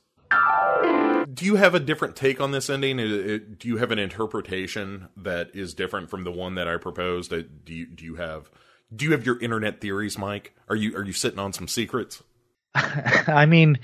[1.33, 2.97] Do you have a different take on this ending?
[2.97, 7.35] Do you have an interpretation that is different from the one that I proposed?
[7.35, 8.51] Uh, Do you do you have
[8.95, 10.55] do you have your internet theories, Mike?
[10.69, 12.23] Are you are you sitting on some secrets?
[12.75, 13.79] I mean,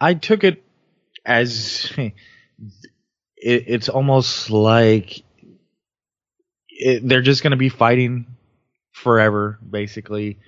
[0.00, 0.64] I took it
[1.24, 2.14] as it,
[3.36, 5.22] it's almost like
[6.68, 8.26] it, they're just going to be fighting
[8.92, 10.38] forever, basically.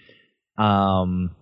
[0.59, 1.35] Um,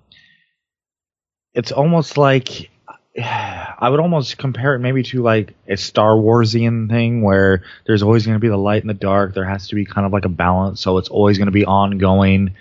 [1.55, 2.71] it's almost like
[3.81, 8.25] I would almost compare it maybe to like a Star Warsian thing where there's always
[8.25, 9.35] going to be the light and the dark.
[9.35, 11.65] There has to be kind of like a balance, so it's always going to be
[11.65, 12.55] ongoing.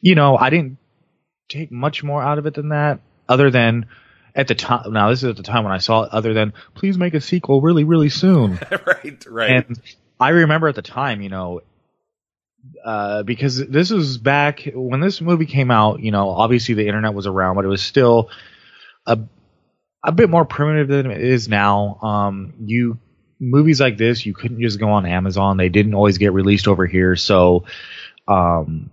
[0.00, 0.78] You know, I didn't
[1.48, 3.86] take much more out of it than that, other than
[4.34, 4.92] at the time.
[4.92, 6.10] Now, this is at the time when I saw it.
[6.12, 8.58] Other than please make a sequel really, really soon.
[8.86, 9.50] right, right.
[9.50, 9.80] And
[10.20, 11.62] I remember at the time, you know,
[12.84, 16.00] uh, because this was back when this movie came out.
[16.00, 18.30] You know, obviously the internet was around, but it was still
[19.06, 19.18] a
[20.04, 21.98] a bit more primitive than it is now.
[22.02, 22.98] Um, you
[23.40, 25.56] movies like this, you couldn't just go on Amazon.
[25.56, 27.64] They didn't always get released over here, so
[28.28, 28.90] um,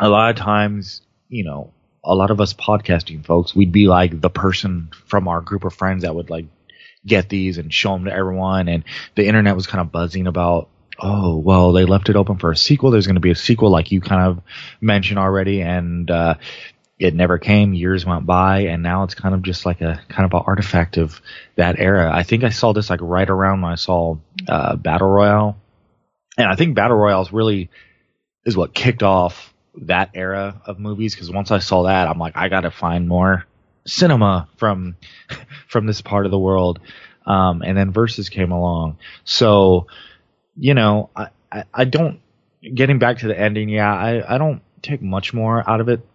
[0.00, 1.72] a lot of times, you know,
[2.04, 5.74] a lot of us podcasting folks, we'd be like the person from our group of
[5.74, 6.46] friends that would like
[7.06, 8.84] get these and show them to everyone, and
[9.14, 10.68] the internet was kind of buzzing about.
[11.02, 12.90] Oh well, they left it open for a sequel.
[12.90, 14.42] There's going to be a sequel, like you kind of
[14.82, 16.34] mentioned already, and uh,
[17.00, 17.72] it never came.
[17.72, 20.98] Years went by, and now it's kind of just like a kind of an artifact
[20.98, 21.22] of
[21.56, 22.10] that era.
[22.14, 25.56] I think I saw this like right around when I saw uh, Battle Royale,
[26.36, 27.70] and I think Battle Royale is really
[28.44, 31.14] is what kicked off that era of movies.
[31.14, 33.46] Because once I saw that, I'm like, I got to find more
[33.86, 34.96] cinema from
[35.68, 36.80] from this part of the world.
[37.24, 39.86] Um, and then Versus came along, so
[40.54, 42.20] you know, I, I, I don't
[42.62, 46.06] getting back to the ending, yeah, I, I don't take much more out of it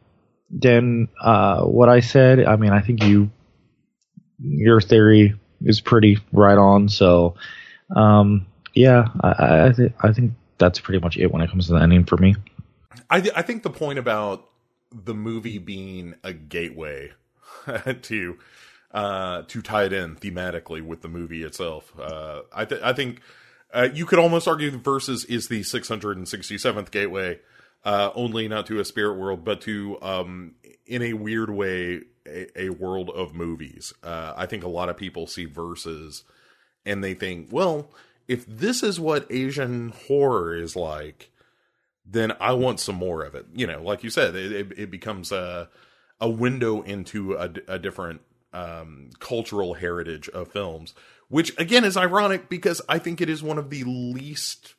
[0.49, 2.43] than uh, what I said.
[2.45, 3.31] I mean, I think you
[4.39, 6.89] your theory is pretty right on.
[6.89, 7.35] So,
[7.95, 11.73] um, yeah, I I, th- I think that's pretty much it when it comes to
[11.73, 12.35] the ending for me.
[13.09, 14.49] I th- I think the point about
[14.91, 17.11] the movie being a gateway
[18.01, 18.37] to
[18.91, 21.91] uh, to tie it in thematically with the movie itself.
[21.99, 23.21] Uh, I th- I think
[23.73, 27.39] uh, you could almost argue the Versus is the 667th gateway,
[27.85, 30.55] uh, only not to a spirit world, but to um,
[30.85, 33.93] in a weird way a, a world of movies.
[34.03, 36.23] Uh, I think a lot of people see Versus
[36.85, 37.89] and they think, well,
[38.27, 41.31] if this is what Asian horror is like,
[42.05, 43.45] then I want some more of it.
[43.53, 45.69] You know, like you said, it, it, becomes a
[46.19, 48.21] a window into a, a different
[48.53, 50.93] um, cultural heritage of films,
[51.27, 54.75] which again is ironic because I think it is one of the least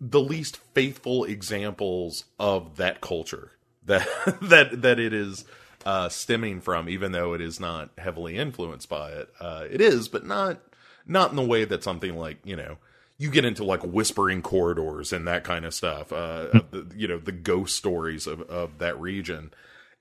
[0.00, 3.52] the least faithful examples of that culture
[3.86, 4.06] that
[4.42, 5.44] that that it is
[5.84, 9.28] uh, stemming from, even though it is not heavily influenced by it.
[9.40, 10.60] Uh, it is, but not
[11.06, 12.76] not in the way that something like you know
[13.18, 16.12] you get into like whispering corridors and that kind of stuff.
[16.12, 19.52] Uh, the, you know the ghost stories of of that region,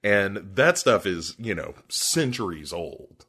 [0.03, 3.25] and that stuff is you know centuries old.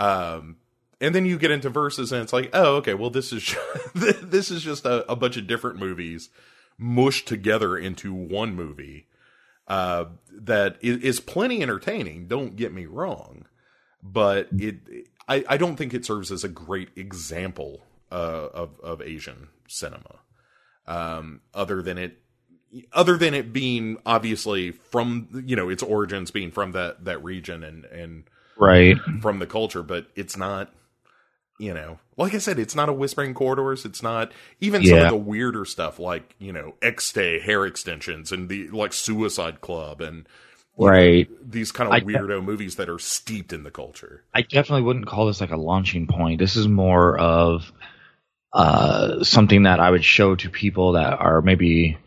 [0.00, 0.56] Um,
[1.00, 3.54] and then you get into Versus and it's like, oh, okay, well this is
[3.94, 6.30] this is just a, a bunch of different movies
[6.78, 9.06] mushed together into one movie
[9.66, 12.26] uh, that is, is plenty entertaining.
[12.26, 13.46] Don't get me wrong,
[14.02, 14.76] but it
[15.28, 20.20] I, I don't think it serves as a great example uh, of of Asian cinema.
[20.86, 22.18] Um, other than it,
[22.94, 27.62] other than it being obviously from you know its origins being from that that region
[27.62, 28.24] and and
[28.60, 28.96] Right.
[29.20, 30.72] from the culture, but it's not.
[31.58, 33.84] You know, like I said, it's not a whispering corridors.
[33.84, 38.48] It's not even some of the weirder stuff, like you know, Exte hair extensions and
[38.48, 40.28] the like Suicide Club and
[40.78, 41.28] you know, Right.
[41.42, 44.22] these kind of weirdo movies that are steeped in the culture.
[44.32, 46.38] I definitely wouldn't call this like a launching point.
[46.38, 47.72] This is more of
[48.52, 51.98] uh, something that I would show to people that are maybe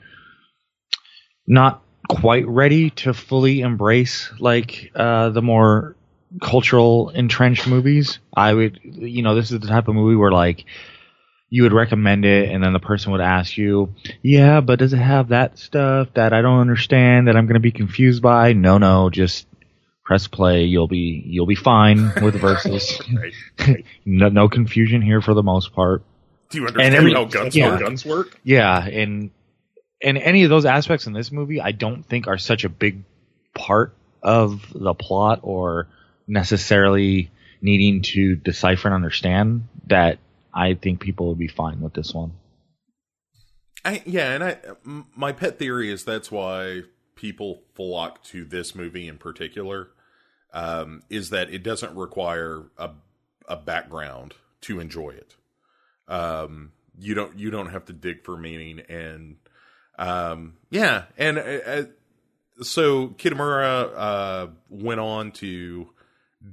[1.45, 5.95] not quite ready to fully embrace like uh, the more
[6.40, 8.20] cultural entrenched movies.
[8.34, 10.66] I would, you know, this is the type of movie where like
[11.50, 14.98] you would recommend it, and then the person would ask you, "Yeah, but does it
[14.98, 18.78] have that stuff that I don't understand that I'm going to be confused by?" No,
[18.78, 19.48] no, just
[20.06, 20.64] press play.
[20.64, 23.02] You'll be you'll be fine with Versus.
[23.14, 23.84] Right?
[24.06, 26.04] no, no confusion here for the most part.
[26.50, 27.72] Do you understand every- how guns yeah.
[27.72, 27.80] work?
[27.82, 28.40] Guns work?
[28.44, 29.32] Yeah, and
[30.02, 33.04] and any of those aspects in this movie, I don't think are such a big
[33.54, 35.88] part of the plot or
[36.28, 40.19] necessarily needing to decipher and understand that
[40.53, 42.34] I think people will be fine with this one.
[43.84, 44.57] I, yeah, and I
[45.15, 46.84] my pet theory is that's why
[47.15, 49.89] people flock to this movie in particular.
[50.53, 52.91] Um, is that it doesn't require a
[53.47, 55.36] a background to enjoy it.
[56.07, 59.38] Um, you don't you don't have to dig for meaning, and
[59.97, 61.84] um, yeah, and uh, uh,
[62.61, 65.89] so Kitamura uh, went on to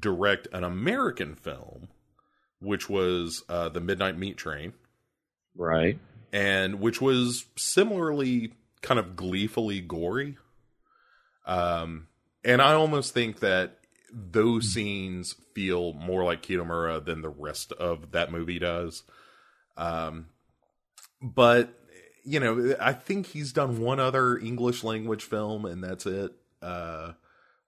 [0.01, 1.89] direct an American film,
[2.61, 4.73] which was uh, the Midnight Meat Train
[5.57, 5.99] Right.
[6.33, 10.37] and which was similarly kind of gleefully gory.
[11.47, 12.09] Um,
[12.45, 13.79] and I almost think that
[14.13, 19.03] those scenes feel more like Kitamura than the rest of that movie does.
[19.77, 20.27] Um,
[21.21, 21.75] but
[22.25, 26.33] you know, I think he's done one other English language film, and that's it.
[26.61, 27.13] Uh,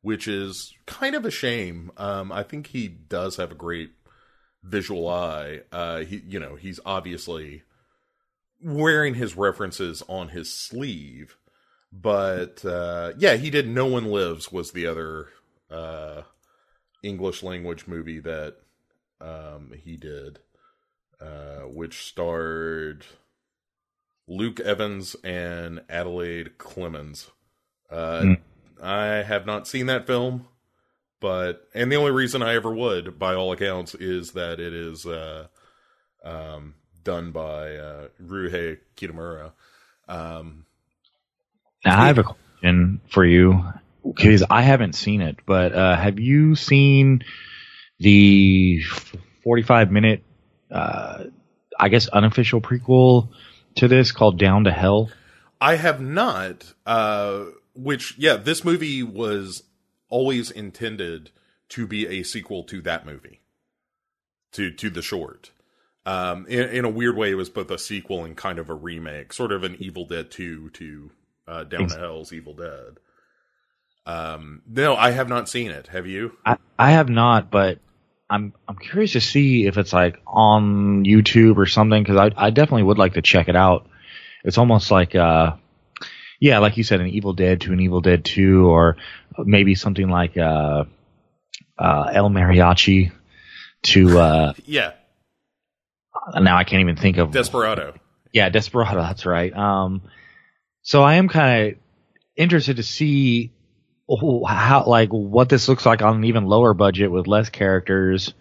[0.02, 1.90] which is kind of a shame.
[1.96, 3.92] Um, I think he does have a great
[4.62, 5.60] visual eye.
[5.72, 7.62] Uh, he, you know, he's obviously
[8.62, 11.36] wearing his references on his sleeve.
[11.92, 13.68] But uh, yeah, he did.
[13.68, 15.28] No One Lives was the other
[15.70, 16.22] uh,
[17.02, 18.56] English language movie that
[19.20, 20.38] um, he did,
[21.20, 23.04] uh, which starred
[24.28, 27.30] Luke Evans and Adelaide Clemens.
[27.90, 28.34] Uh, Hmm.
[28.82, 30.46] I have not seen that film,
[31.20, 35.06] but and the only reason I ever would, by all accounts, is that it is
[35.06, 35.46] uh,
[36.24, 39.52] um, done by uh, Ryuhei Kitamura.
[40.08, 40.66] Um,
[41.84, 43.64] Now I have a question for you
[44.04, 47.22] because I haven't seen it, but uh, have you seen
[47.98, 48.82] the
[49.44, 50.22] 45 minute,
[50.70, 51.24] uh,
[51.78, 53.28] I guess, unofficial prequel
[53.76, 55.10] to this called Down to Hell?
[55.60, 56.72] I have not.
[56.86, 57.44] Uh,
[57.82, 59.64] which, yeah, this movie was
[60.08, 61.30] always intended
[61.70, 63.40] to be a sequel to that movie,
[64.52, 65.50] to to the short.
[66.06, 68.74] Um, in, in a weird way, it was both a sequel and kind of a
[68.74, 71.10] remake, sort of an Evil Dead 2 to
[71.46, 72.98] uh, Down to Hell's Evil Dead.
[74.06, 75.88] Um, no, I have not seen it.
[75.88, 76.36] Have you?
[76.44, 77.78] I, I have not, but
[78.30, 82.50] I'm I'm curious to see if it's like on YouTube or something because I I
[82.50, 83.88] definitely would like to check it out.
[84.44, 85.56] It's almost like uh
[86.40, 88.96] yeah, like you said, an Evil Dead to an Evil Dead Two, or
[89.38, 90.84] maybe something like uh
[91.78, 93.12] uh El Mariachi
[93.82, 94.92] to uh Yeah,
[96.34, 97.94] now I can't even think of Desperado.
[98.32, 99.00] yeah, Desperado.
[99.00, 99.52] That's right.
[99.54, 100.02] Um,
[100.82, 101.78] so I am kind of
[102.36, 103.52] interested to see
[104.08, 108.34] how, like, what this looks like on an even lower budget with less characters,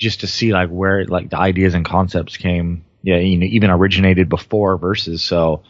[0.00, 2.84] just to see like where like the ideas and concepts came.
[3.02, 5.22] Yeah, you know, even originated before versus.
[5.22, 5.62] So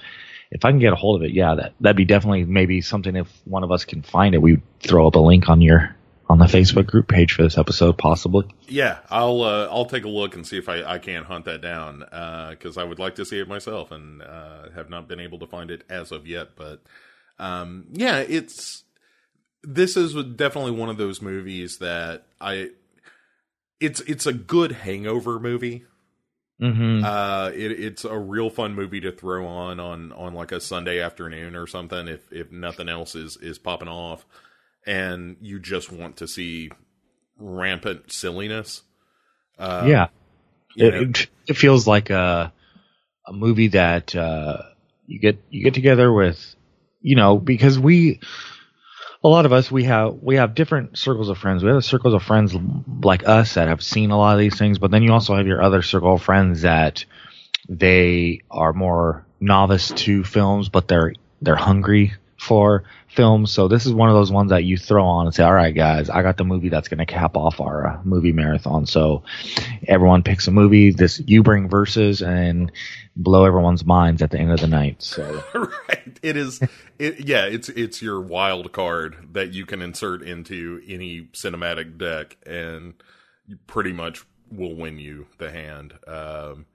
[0.54, 3.14] if I can get a hold of it, yeah, that that'd be definitely maybe something.
[3.16, 5.94] If one of us can find it, we throw up a link on your
[6.30, 8.46] on the Facebook group page for this episode, possibly.
[8.68, 11.60] Yeah, I'll uh, I'll take a look and see if I, I can't hunt that
[11.60, 12.04] down
[12.50, 15.46] because I would like to see it myself and uh, have not been able to
[15.46, 16.50] find it as of yet.
[16.54, 16.82] But
[17.40, 18.84] um, yeah, it's
[19.64, 22.70] this is definitely one of those movies that I
[23.80, 25.84] it's it's a good hangover movie.
[26.60, 27.04] Mm-hmm.
[27.04, 31.00] Uh, it, it's a real fun movie to throw on on on like a Sunday
[31.00, 34.24] afternoon or something if if nothing else is is popping off,
[34.86, 36.70] and you just want to see
[37.38, 38.82] rampant silliness.
[39.58, 40.06] Uh, yeah.
[40.76, 42.52] it, it, it feels like a
[43.26, 44.58] a movie that uh,
[45.06, 46.54] you get you get together with,
[47.00, 48.20] you know, because we
[49.24, 51.64] a lot of us we have we have different circles of friends.
[51.64, 52.54] We have circles of friends
[53.02, 55.46] like us that have seen a lot of these things, but then you also have
[55.46, 57.04] your other circle of friends that
[57.68, 62.12] they are more novice to films, but they're they're hungry
[62.44, 63.50] for films.
[63.50, 65.74] So this is one of those ones that you throw on and say, "All right,
[65.74, 69.22] guys, I got the movie that's going to cap off our uh, movie marathon." So
[69.88, 70.90] everyone picks a movie.
[70.90, 72.70] This you bring Versus and
[73.16, 75.02] blow everyone's minds at the end of the night.
[75.02, 76.18] So right.
[76.22, 76.60] It is.
[76.98, 82.36] It, yeah, it's it's your wild card that you can insert into any cinematic deck,
[82.46, 82.94] and
[83.66, 85.94] pretty much will win you the hand.
[86.06, 86.66] Um,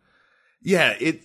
[0.61, 1.23] yeah, it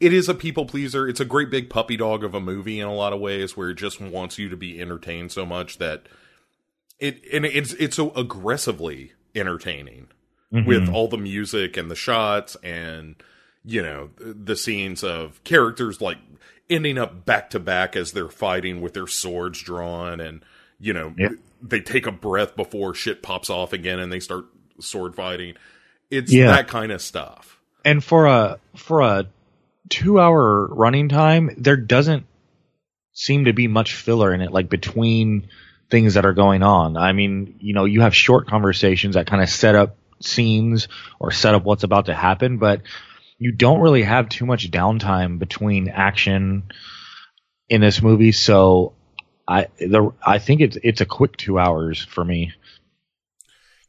[0.00, 1.08] it is a people pleaser.
[1.08, 3.70] It's a great big puppy dog of a movie in a lot of ways, where
[3.70, 6.06] it just wants you to be entertained so much that
[6.98, 10.08] it and it's it's so aggressively entertaining
[10.52, 10.66] mm-hmm.
[10.66, 13.16] with all the music and the shots and
[13.64, 16.18] you know the scenes of characters like
[16.70, 20.44] ending up back to back as they're fighting with their swords drawn and
[20.78, 21.30] you know Yeah.
[21.60, 24.44] they take a breath before shit pops off again and they start
[24.80, 25.54] sword fighting
[26.10, 26.46] it's Yeah.
[26.46, 29.26] that kind of stuff and for a for a
[29.94, 32.26] two hour running time, there doesn't
[33.12, 35.48] seem to be much filler in it, like between
[35.88, 36.96] things that are going on.
[36.96, 40.88] I mean, you know, you have short conversations that kind of set up scenes
[41.20, 42.82] or set up what's about to happen, but
[43.38, 46.64] you don't really have too much downtime between action
[47.68, 48.32] in this movie.
[48.32, 48.94] So
[49.46, 52.52] I the I think it's it's a quick two hours for me.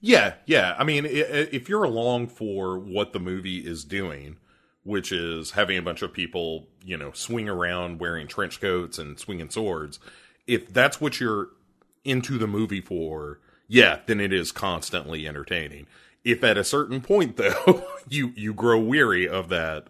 [0.01, 0.75] Yeah, yeah.
[0.77, 4.37] I mean, if you're along for what the movie is doing,
[4.85, 9.19] which is having a bunch of people, you know, swing around wearing trench coats and
[9.19, 9.99] swinging swords,
[10.47, 11.49] if that's what you're
[12.03, 15.87] into the movie for, yeah, then it is constantly entertaining.
[16.23, 19.87] If at a certain point though, you you grow weary of that,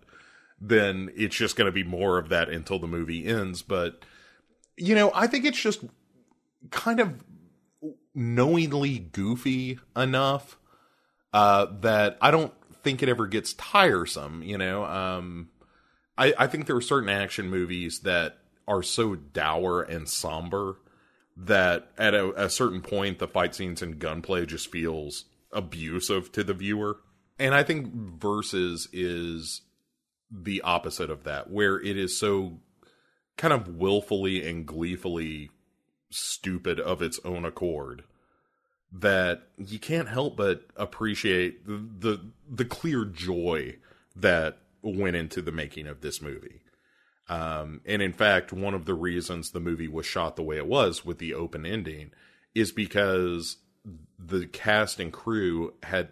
[0.59, 4.03] then it's just going to be more of that until the movie ends, but
[4.77, 5.83] you know, I think it's just
[6.71, 7.23] kind of
[8.13, 10.57] knowingly goofy enough
[11.33, 12.53] uh, that I don't
[12.85, 14.43] think it ever gets tiresome.
[14.43, 15.49] You know, um,
[16.17, 20.77] I, I think there are certain action movies that are so dour and somber
[21.35, 26.43] that at a, a certain point the fight scenes and gunplay just feels abusive to
[26.43, 26.97] the viewer.
[27.39, 29.61] And I think Versus is
[30.31, 32.59] the opposite of that, where it is so
[33.35, 35.49] kind of willfully and gleefully
[36.11, 38.03] stupid of its own accord
[38.99, 43.75] that you can't help but appreciate the, the the clear joy
[44.15, 46.61] that went into the making of this movie.
[47.27, 50.67] Um, and in fact, one of the reasons the movie was shot the way it
[50.67, 52.11] was with the open ending
[52.53, 53.57] is because
[54.19, 56.09] the cast and crew had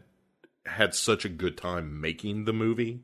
[0.65, 3.01] had such a good time making the movie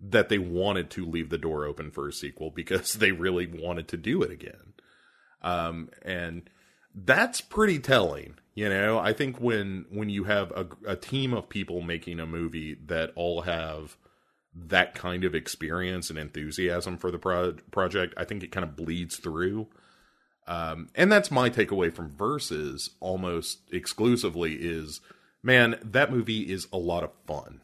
[0.00, 3.88] that they wanted to leave the door open for a sequel because they really wanted
[3.88, 4.72] to do it again.
[5.42, 6.48] Um, and
[7.04, 8.34] that's pretty telling.
[8.54, 12.26] You know, I think when when you have a, a team of people making a
[12.26, 13.96] movie that all have
[14.54, 18.74] that kind of experience and enthusiasm for the pro- project, I think it kind of
[18.74, 19.68] bleeds through.
[20.48, 25.00] Um, and that's my takeaway from Versus almost exclusively is,
[25.42, 27.60] man, that movie is a lot of fun.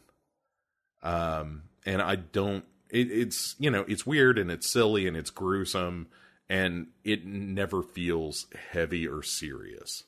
[1.02, 2.64] Um, and I don't.
[2.90, 6.06] It, it's you know it's weird and it's silly and it's gruesome
[6.48, 10.04] and it never feels heavy or serious.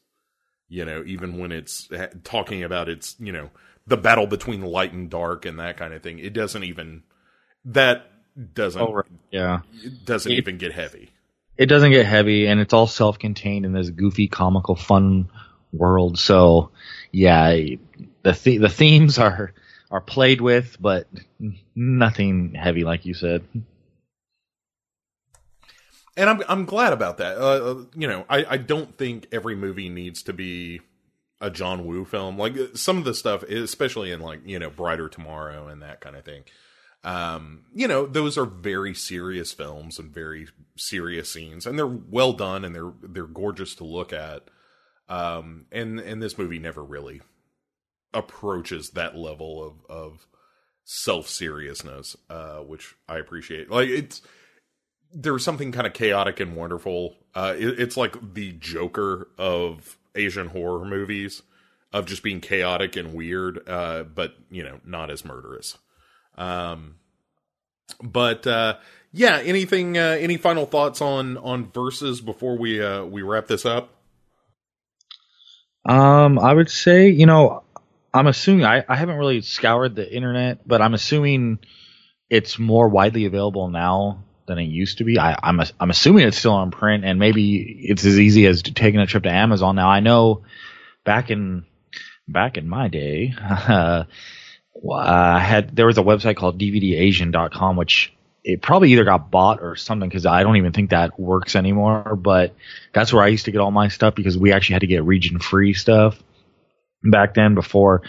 [0.69, 1.89] You know, even when it's
[2.25, 3.51] talking about its you know
[3.87, 7.03] the battle between light and dark and that kind of thing, it doesn't even
[7.65, 8.11] that
[8.55, 9.07] doesn't Oh, right.
[9.31, 9.61] Yeah.
[9.83, 11.11] it doesn't It- even get heavy.
[11.57, 15.31] It doesn't get heavy, and it's all self-contained in this goofy, comical, fun
[15.73, 16.19] world.
[16.19, 16.71] So,
[17.13, 17.51] yeah,
[18.25, 19.55] the th- the themes are
[19.91, 21.07] are played with, but
[21.75, 23.43] nothing heavy, like you said.
[26.17, 27.37] And I'm I'm glad about that.
[27.37, 30.81] Uh, uh, you know, I I don't think every movie needs to be
[31.41, 32.39] a John Woo film.
[32.39, 36.01] Like uh, some of the stuff, especially in like you know Brighter Tomorrow and that
[36.01, 36.45] kind of thing.
[37.05, 42.33] Um, you know, those are very serious films and very serious scenes, and they're well
[42.33, 44.45] done and they're they're gorgeous to look at.
[45.09, 47.21] Um, and and this movie never really
[48.13, 50.27] approaches that level of of
[50.85, 53.71] self seriousness, uh, which I appreciate.
[53.71, 54.23] Like it's
[55.13, 57.17] there's something kind of chaotic and wonderful.
[57.35, 61.43] Uh, it, it's like the Joker of Asian horror movies,
[61.93, 65.79] of just being chaotic and weird, uh, but you know, not as murderous.
[66.37, 66.97] Um,
[68.03, 68.77] but uh,
[69.13, 69.97] yeah, anything?
[69.97, 73.91] Uh, any final thoughts on on Versus before we uh, we wrap this up?
[75.89, 77.63] Um, I would say, you know,
[78.13, 81.61] I'm assuming I, I haven't really scoured the internet, but I'm assuming
[82.29, 85.19] it's more widely available now than it used to be.
[85.19, 87.57] I, I'm a, I'm assuming it's still on print, and maybe
[87.89, 89.77] it's as easy as taking a trip to Amazon.
[89.77, 90.43] Now I know
[91.05, 91.65] back in
[92.29, 94.05] back in my day, uh,
[94.93, 98.13] I had there was a website called DVDAsian.com, which
[98.45, 102.17] it probably either got bought or something because I don't even think that works anymore.
[102.17, 102.55] But
[102.93, 105.05] that's where I used to get all my stuff because we actually had to get
[105.05, 106.23] region free stuff
[107.03, 108.03] back then before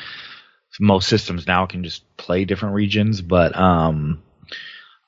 [0.80, 3.22] most systems now can just play different regions.
[3.22, 4.22] But um,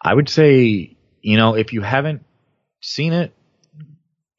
[0.02, 2.24] I would say, you know, if you haven't
[2.82, 3.34] seen it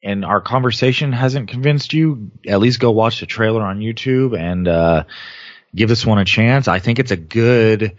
[0.03, 4.67] and our conversation hasn't convinced you, at least go watch the trailer on YouTube and
[4.67, 5.03] uh,
[5.75, 6.67] give this one a chance.
[6.67, 7.95] I think it's a good,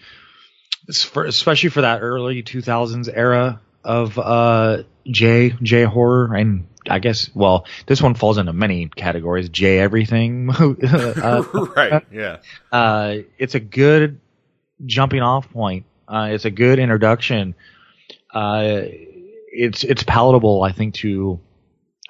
[0.88, 7.66] especially for that early 2000s era of uh, J J horror, and I guess well,
[7.86, 9.48] this one falls into many categories.
[9.48, 10.50] J everything.
[10.50, 11.44] uh,
[11.76, 12.04] right?
[12.12, 12.38] Yeah.
[12.70, 14.20] uh, it's a good
[14.84, 15.86] jumping off point.
[16.06, 17.54] Uh, it's a good introduction.
[18.32, 18.82] Uh,
[19.52, 21.40] it's it's palatable, I think, to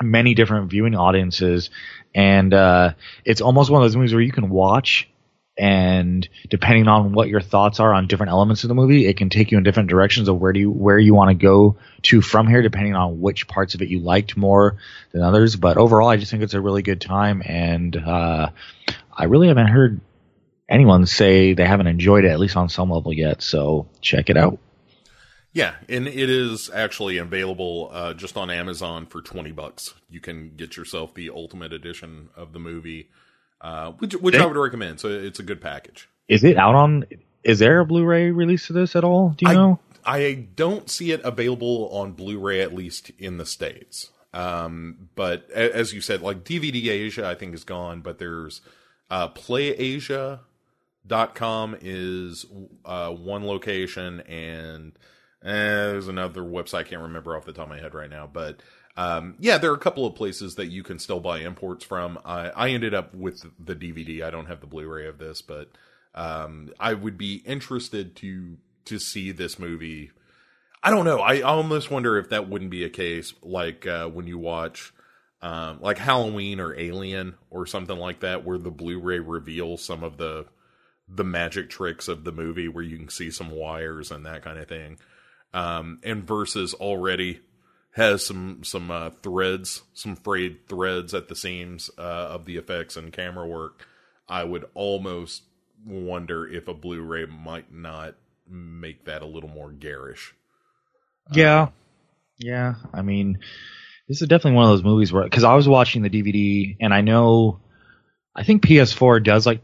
[0.01, 1.71] many different viewing audiences,
[2.15, 2.95] and uh,
[3.25, 5.09] it's almost one of those movies where you can watch,
[5.59, 9.29] and depending on what your thoughts are on different elements of the movie, it can
[9.29, 12.21] take you in different directions of where do you where you want to go to
[12.21, 14.77] from here, depending on which parts of it you liked more
[15.13, 15.57] than others.
[15.57, 18.51] But overall, I just think it's a really good time, and uh,
[19.13, 20.01] I really haven't heard
[20.69, 23.43] anyone say they haven't enjoyed it at least on some level yet.
[23.43, 24.59] So check it out.
[25.55, 29.95] Yeah, and it is actually available uh, just on Amazon for twenty bucks.
[30.09, 33.11] You can get yourself the ultimate edition of the movie,
[33.61, 35.01] uh, which which I would recommend.
[35.01, 36.09] So it's a good package.
[36.29, 37.05] Is it out on?
[37.45, 39.31] Is there a Blu-ray release of this at all?
[39.31, 39.79] Do you I, know?
[40.05, 44.11] I don't see it available on Blu-ray at least in the states.
[44.33, 48.01] Um, but a- as you said, like DVD Asia, I think is gone.
[48.01, 48.63] But there's
[49.11, 52.47] uh, PlayAsia.com is
[52.85, 54.93] uh, one location, and
[55.45, 58.29] eh, there's another website I can't remember off the top of my head right now.
[58.33, 58.61] But
[58.97, 62.19] um, yeah, there are a couple of places that you can still buy imports from.
[62.25, 64.23] I, I ended up with the DVD.
[64.23, 65.71] I don't have the Blu-ray of this, but
[66.15, 70.11] um, I would be interested to to see this movie.
[70.83, 71.21] I don't know.
[71.21, 74.93] I almost wonder if that wouldn't be a case like uh, when you watch
[75.41, 80.17] um, like Halloween or Alien or something like that, where the Blu-ray reveals some of
[80.17, 80.47] the
[81.09, 84.59] the magic tricks of the movie, where you can see some wires and that kind
[84.59, 84.99] of thing.
[85.55, 87.41] Um, and versus already
[87.93, 92.97] has some some uh, threads, some frayed threads at the seams uh, of the effects
[92.97, 93.87] and camera work.
[94.29, 95.43] I would almost
[95.87, 98.15] wonder if a Blu-ray might not
[98.49, 100.35] make that a little more garish.
[101.33, 101.69] Yeah,
[102.39, 102.75] yeah.
[102.93, 103.39] I mean,
[104.09, 106.95] this is definitely one of those movies where because I was watching the DVD and
[106.95, 107.61] I know,
[108.35, 109.61] I think PS4 does like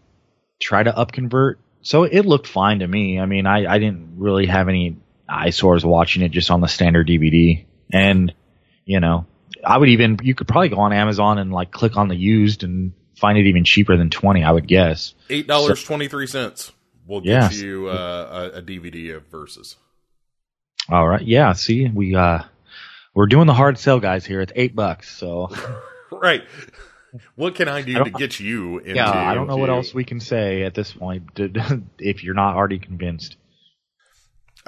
[0.61, 3.19] try to upconvert, so it looked fine to me.
[3.19, 4.99] I mean, I I didn't really have any
[5.29, 8.33] eyesores watching it just on the standard DVD, and
[8.85, 9.27] you know,
[9.65, 12.65] I would even you could probably go on Amazon and like click on the used
[12.65, 14.45] and find it even cheaper than twenty.
[14.45, 15.15] I would guess.
[15.31, 16.73] Eight dollars twenty three cents
[17.07, 17.61] will get Yes.
[17.61, 19.77] you uh, a, a DVD of Versus.
[20.91, 21.53] All right, yeah.
[21.53, 22.43] See, we uh,
[23.15, 24.25] we're doing the hard sell, guys.
[24.25, 25.51] Here it's eight bucks, so.
[26.11, 26.43] Right.
[27.37, 28.95] What can I do I to get you into?
[28.95, 31.25] Yeah, I don't know what else we can say at this point
[31.99, 33.37] if you're not already convinced.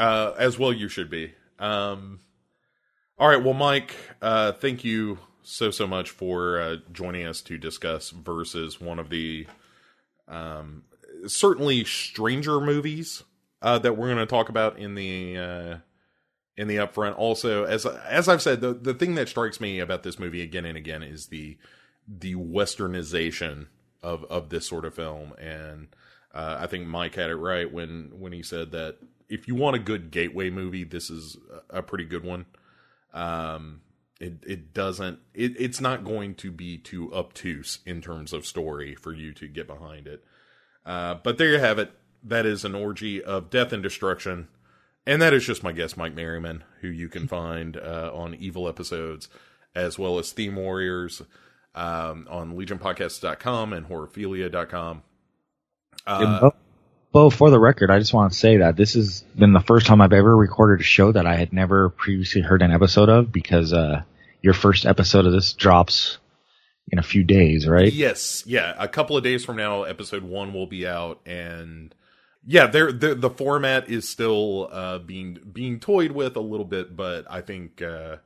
[0.00, 1.34] Uh, as well, you should be.
[1.58, 2.20] Um,
[3.18, 3.44] all right.
[3.44, 8.80] Well, Mike, uh, thank you so so much for uh, joining us to discuss versus
[8.80, 9.46] one of the
[10.26, 10.84] um,
[11.26, 13.24] certainly stranger movies
[13.60, 15.76] uh, that we're going to talk about in the uh,
[16.56, 17.18] in the upfront.
[17.18, 20.64] Also, as as I've said, the the thing that strikes me about this movie again
[20.64, 21.58] and again is the
[22.08, 23.66] the westernization
[24.02, 25.88] of of this sort of film, and
[26.32, 28.96] uh, I think Mike had it right when when he said that
[29.30, 31.38] if you want a good gateway movie, this is
[31.70, 32.46] a pretty good one.
[33.14, 33.80] Um,
[34.20, 38.94] it it doesn't it, it's not going to be too obtuse in terms of story
[38.94, 40.24] for you to get behind it.
[40.84, 41.92] Uh, but there you have it.
[42.22, 44.48] That is an orgy of death and destruction.
[45.06, 48.68] And that is just my guest, Mike Maryman, who you can find uh, on Evil
[48.68, 49.28] Episodes,
[49.74, 51.22] as well as Theme Warriors
[51.74, 55.02] um, on legionpodcasts.com and horrorphilia.com.
[56.06, 56.50] Uh,
[57.12, 59.86] Bo, for the record, I just want to say that this has been the first
[59.86, 63.32] time I've ever recorded a show that I had never previously heard an episode of
[63.32, 64.02] because uh,
[64.42, 66.18] your first episode of this drops
[66.88, 67.92] in a few days, right?
[67.92, 68.74] Yes, yeah.
[68.78, 71.92] A couple of days from now, episode one will be out, and
[72.46, 76.96] yeah, there the the format is still uh, being being toyed with a little bit,
[76.96, 78.16] but I think uh,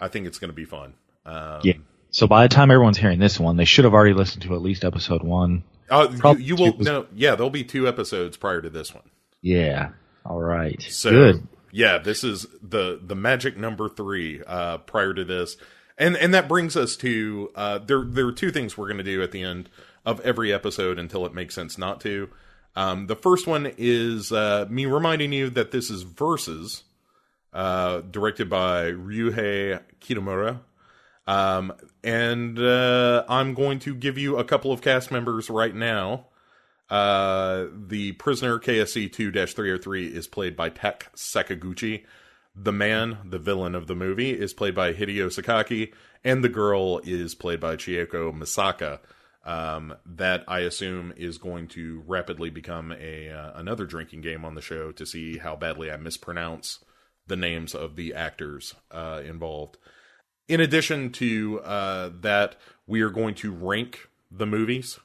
[0.00, 0.94] I think it's going to be fun.
[1.26, 1.74] Um, Yeah.
[2.10, 4.62] So by the time everyone's hearing this one, they should have already listened to at
[4.62, 5.64] least episode one.
[5.90, 7.34] Uh, you, you will no, yeah.
[7.34, 9.04] There'll be two episodes prior to this one.
[9.42, 9.90] Yeah.
[10.24, 10.80] All right.
[10.82, 11.48] So Good.
[11.70, 15.56] yeah, this is the the magic number three uh, prior to this,
[15.98, 18.02] and and that brings us to uh, there.
[18.02, 19.68] There are two things we're going to do at the end
[20.06, 22.30] of every episode until it makes sense not to.
[22.76, 26.82] Um, the first one is uh, me reminding you that this is Versus,
[27.52, 30.60] uh, directed by Ryuhei Kitamura.
[31.26, 31.72] Um,
[32.02, 36.26] and uh, I'm going to give you a couple of cast members right now.
[36.90, 42.04] Uh, the prisoner KSC 2 303 is played by Tak Sakaguchi.
[42.54, 47.00] The man, the villain of the movie, is played by Hideo Sakaki, and the girl
[47.02, 49.00] is played by Chieko Misaka.
[49.46, 54.54] Um, that I assume is going to rapidly become a uh, another drinking game on
[54.54, 56.82] the show to see how badly I mispronounce
[57.26, 59.76] the names of the actors uh, involved.
[60.48, 64.98] In addition to uh, that, we are going to rank the movies.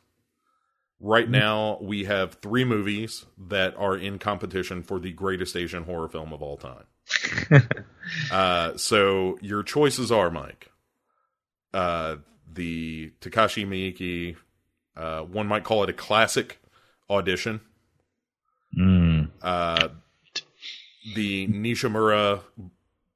[1.00, 6.10] Right now, we have three movies that are in competition for the greatest Asian horror
[6.10, 6.84] film of all time.
[8.32, 10.70] uh, so your choices are, Mike,
[11.74, 12.18] uh,
[12.52, 14.36] the Takashi Miike,
[14.98, 16.60] uh, one might call it a classic
[17.10, 17.62] audition,
[18.78, 19.32] Mm.
[19.42, 19.88] uh,
[21.16, 22.42] the Nishimura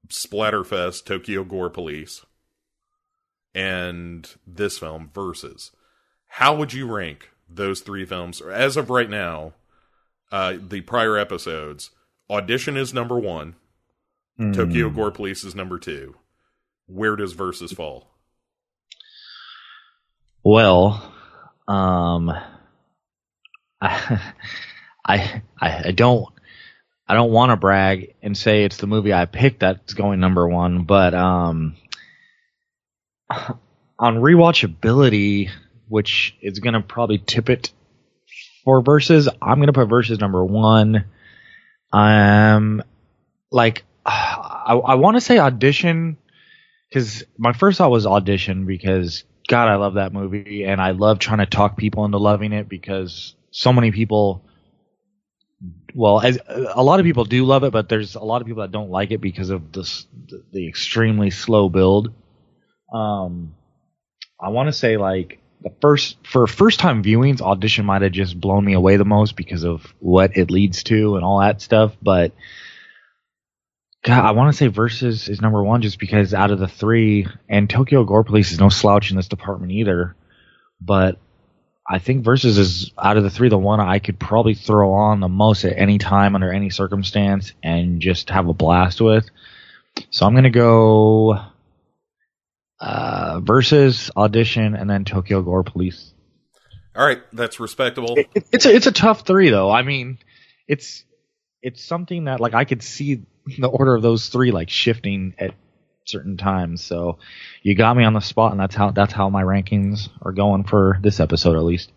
[0.10, 2.26] Splatterfest Tokyo Gore Police,
[3.54, 5.72] and this film versus.
[6.28, 9.54] How would you rank those three films as of right now?
[10.32, 11.92] Uh, the prior episodes,
[12.30, 13.56] Audition is number one,
[14.54, 16.16] Tokyo Gore Police is number two.
[16.88, 18.08] Where does versus fall?
[20.44, 21.14] Well,
[21.68, 22.32] um,
[23.82, 24.22] I,
[25.06, 26.33] I, I don't,
[27.08, 30.48] I don't want to brag and say it's the movie I picked that's going number
[30.48, 31.76] one, but um,
[34.00, 35.50] on rewatchability,
[35.88, 37.72] which is gonna probably tip it
[38.64, 41.06] for versus, I'm gonna put versus number one.
[41.92, 42.84] Um,
[43.52, 46.18] like, I, I want to say audition
[46.90, 51.20] because my first thought was audition because God, I love that movie, and I love
[51.20, 54.44] trying to talk people into loving it because so many people.
[55.94, 58.62] Well, as a lot of people do love it, but there's a lot of people
[58.62, 60.08] that don't like it because of this
[60.52, 62.14] the extremely slow build.
[62.92, 63.56] Um,
[64.40, 68.40] I want to say like the first for first time viewings, audition might have just
[68.40, 71.96] blown me away the most because of what it leads to and all that stuff,
[72.02, 72.34] but.
[74.06, 77.26] God, I want to say Versus is number one just because out of the three,
[77.48, 80.18] and Tokyo Gore Police is no slouch in this department either.
[80.82, 81.20] But
[81.88, 85.20] I think Versus is out of the three the one I could probably throw on
[85.20, 89.30] the most at any time under any circumstance and just have a blast with.
[90.10, 91.40] So I'm gonna go
[92.80, 96.14] uh, Versus Audition and then Tokyo Gore Police.
[96.96, 98.16] All right, that's respectable.
[98.18, 99.70] It, it's a it's a tough three though.
[99.70, 100.20] I mean,
[100.68, 101.04] it's
[101.62, 103.24] it's something that like I could see
[103.58, 105.54] the order of those three like shifting at
[106.06, 106.84] certain times.
[106.84, 107.18] So
[107.62, 110.64] you got me on the spot, and that's how that's how my rankings are going
[110.64, 111.92] for this episode at least.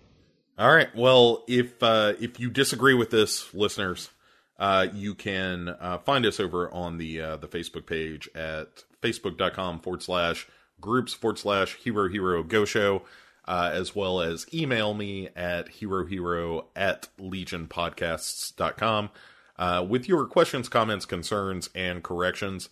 [0.58, 0.94] All right.
[0.94, 4.10] Well, if uh, if you disagree with this, listeners,
[4.58, 9.80] uh, you can uh, find us over on the uh, the Facebook page at facebook.com
[9.80, 10.48] forward slash
[10.80, 13.02] groups forward slash hero hero ghost show,
[13.46, 19.10] uh, as well as email me at hero hero at legionpodcasts.com.
[19.58, 22.68] uh, with your questions, comments, concerns, and corrections.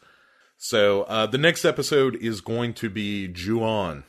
[0.57, 4.05] So uh, the next episode is going to be Ju-on,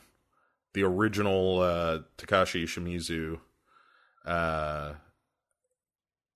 [0.74, 3.40] the original uh, Takashi Shimizu.
[4.24, 4.94] Uh,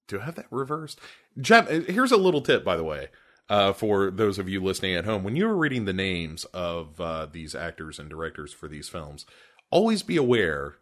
[0.09, 1.01] do I have that reversed?
[1.39, 3.09] Jap- here's a little tip, by the way,
[3.49, 5.25] uh, for those of you listening at home.
[5.25, 9.25] When you are reading the names of uh, these actors and directors for these films,
[9.71, 10.77] always be aware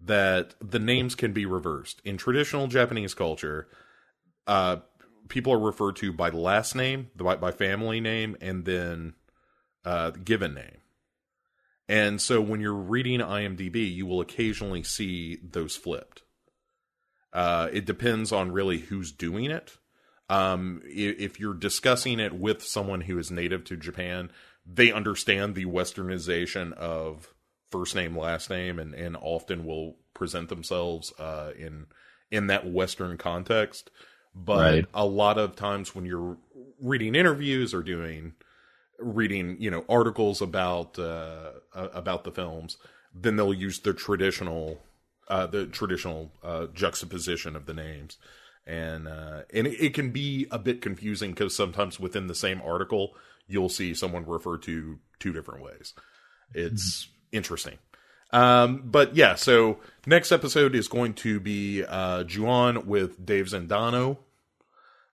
[0.00, 2.02] that the names can be reversed.
[2.04, 3.68] In traditional Japanese culture,
[4.46, 4.76] uh,
[5.28, 9.14] people are referred to by last name, by, by family name, and then
[9.84, 10.78] uh, given name.
[11.88, 16.22] And so when you're reading IMDb, you will occasionally see those flipped.
[17.32, 19.76] Uh, it depends on really who's doing it.
[20.30, 24.30] Um, if you're discussing it with someone who is native to Japan,
[24.64, 27.34] they understand the westernization of
[27.70, 31.86] first name, last name, and, and often will present themselves uh, in
[32.30, 33.90] in that Western context.
[34.34, 34.86] But Right.
[34.94, 36.36] a lot of times when you're
[36.80, 38.34] reading interviews or doing
[38.98, 42.76] reading you know articles about uh, about the films,
[43.14, 44.80] then they'll use the traditional
[45.28, 48.18] uh, the traditional uh, juxtaposition of the names,
[48.66, 52.60] and uh, and it, it can be a bit confusing because sometimes within the same
[52.62, 53.14] article
[53.46, 55.92] you'll see someone refer to two different ways.
[56.54, 57.78] It's interesting.
[58.30, 64.18] Um, but yeah, so next episode is going to be uh, Ju-on with Dave Zendano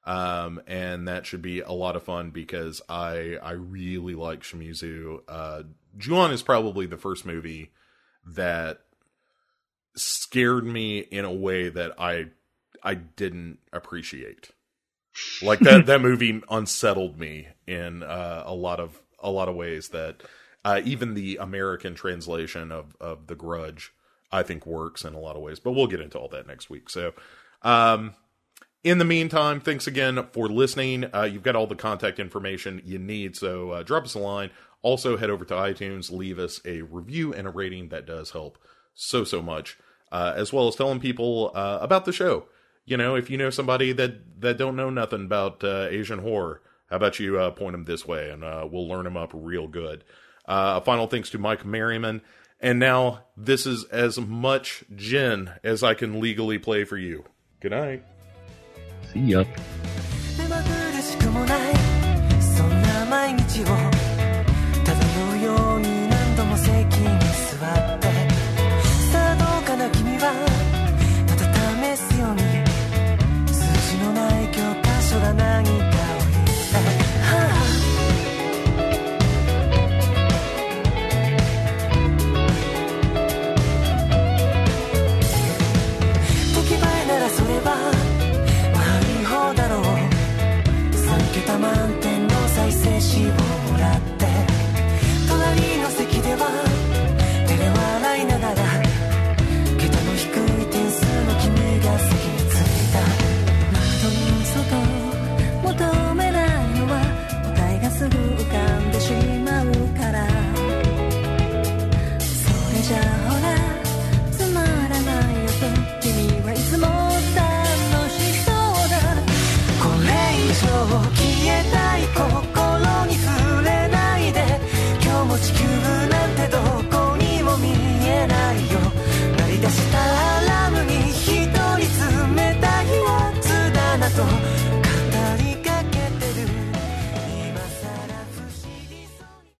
[0.03, 5.19] um, and that should be a lot of fun because I I really like Shimizu.
[5.27, 5.63] Uh,
[5.97, 7.71] Juon is probably the first movie
[8.25, 8.81] that
[9.95, 12.27] scared me in a way that I
[12.83, 14.49] I didn't appreciate.
[15.41, 19.89] Like that that movie unsettled me in uh, a lot of a lot of ways
[19.89, 20.23] that
[20.65, 23.93] uh, even the American translation of of The Grudge
[24.31, 25.59] I think works in a lot of ways.
[25.59, 26.89] But we'll get into all that next week.
[26.89, 27.13] So.
[27.63, 28.15] Um,
[28.83, 31.05] in the meantime, thanks again for listening.
[31.13, 34.49] Uh, you've got all the contact information you need, so uh, drop us a line.
[34.81, 37.89] Also, head over to iTunes, leave us a review and a rating.
[37.89, 38.57] That does help
[38.93, 39.77] so, so much.
[40.11, 42.45] Uh, as well as telling people uh, about the show.
[42.83, 46.61] You know, if you know somebody that, that don't know nothing about uh, Asian horror,
[46.89, 50.03] how about you uh, point them this way and we'll learn them up real good.
[50.45, 52.21] A final thanks to Mike Maryman.
[52.59, 57.23] And now, this is as much Jin as I can legally play for you.
[57.61, 58.03] Good night.
[59.13, 59.43] See ya.
[60.37, 61.73] 目まぐるしくもない
[62.39, 64.10] そんな毎日を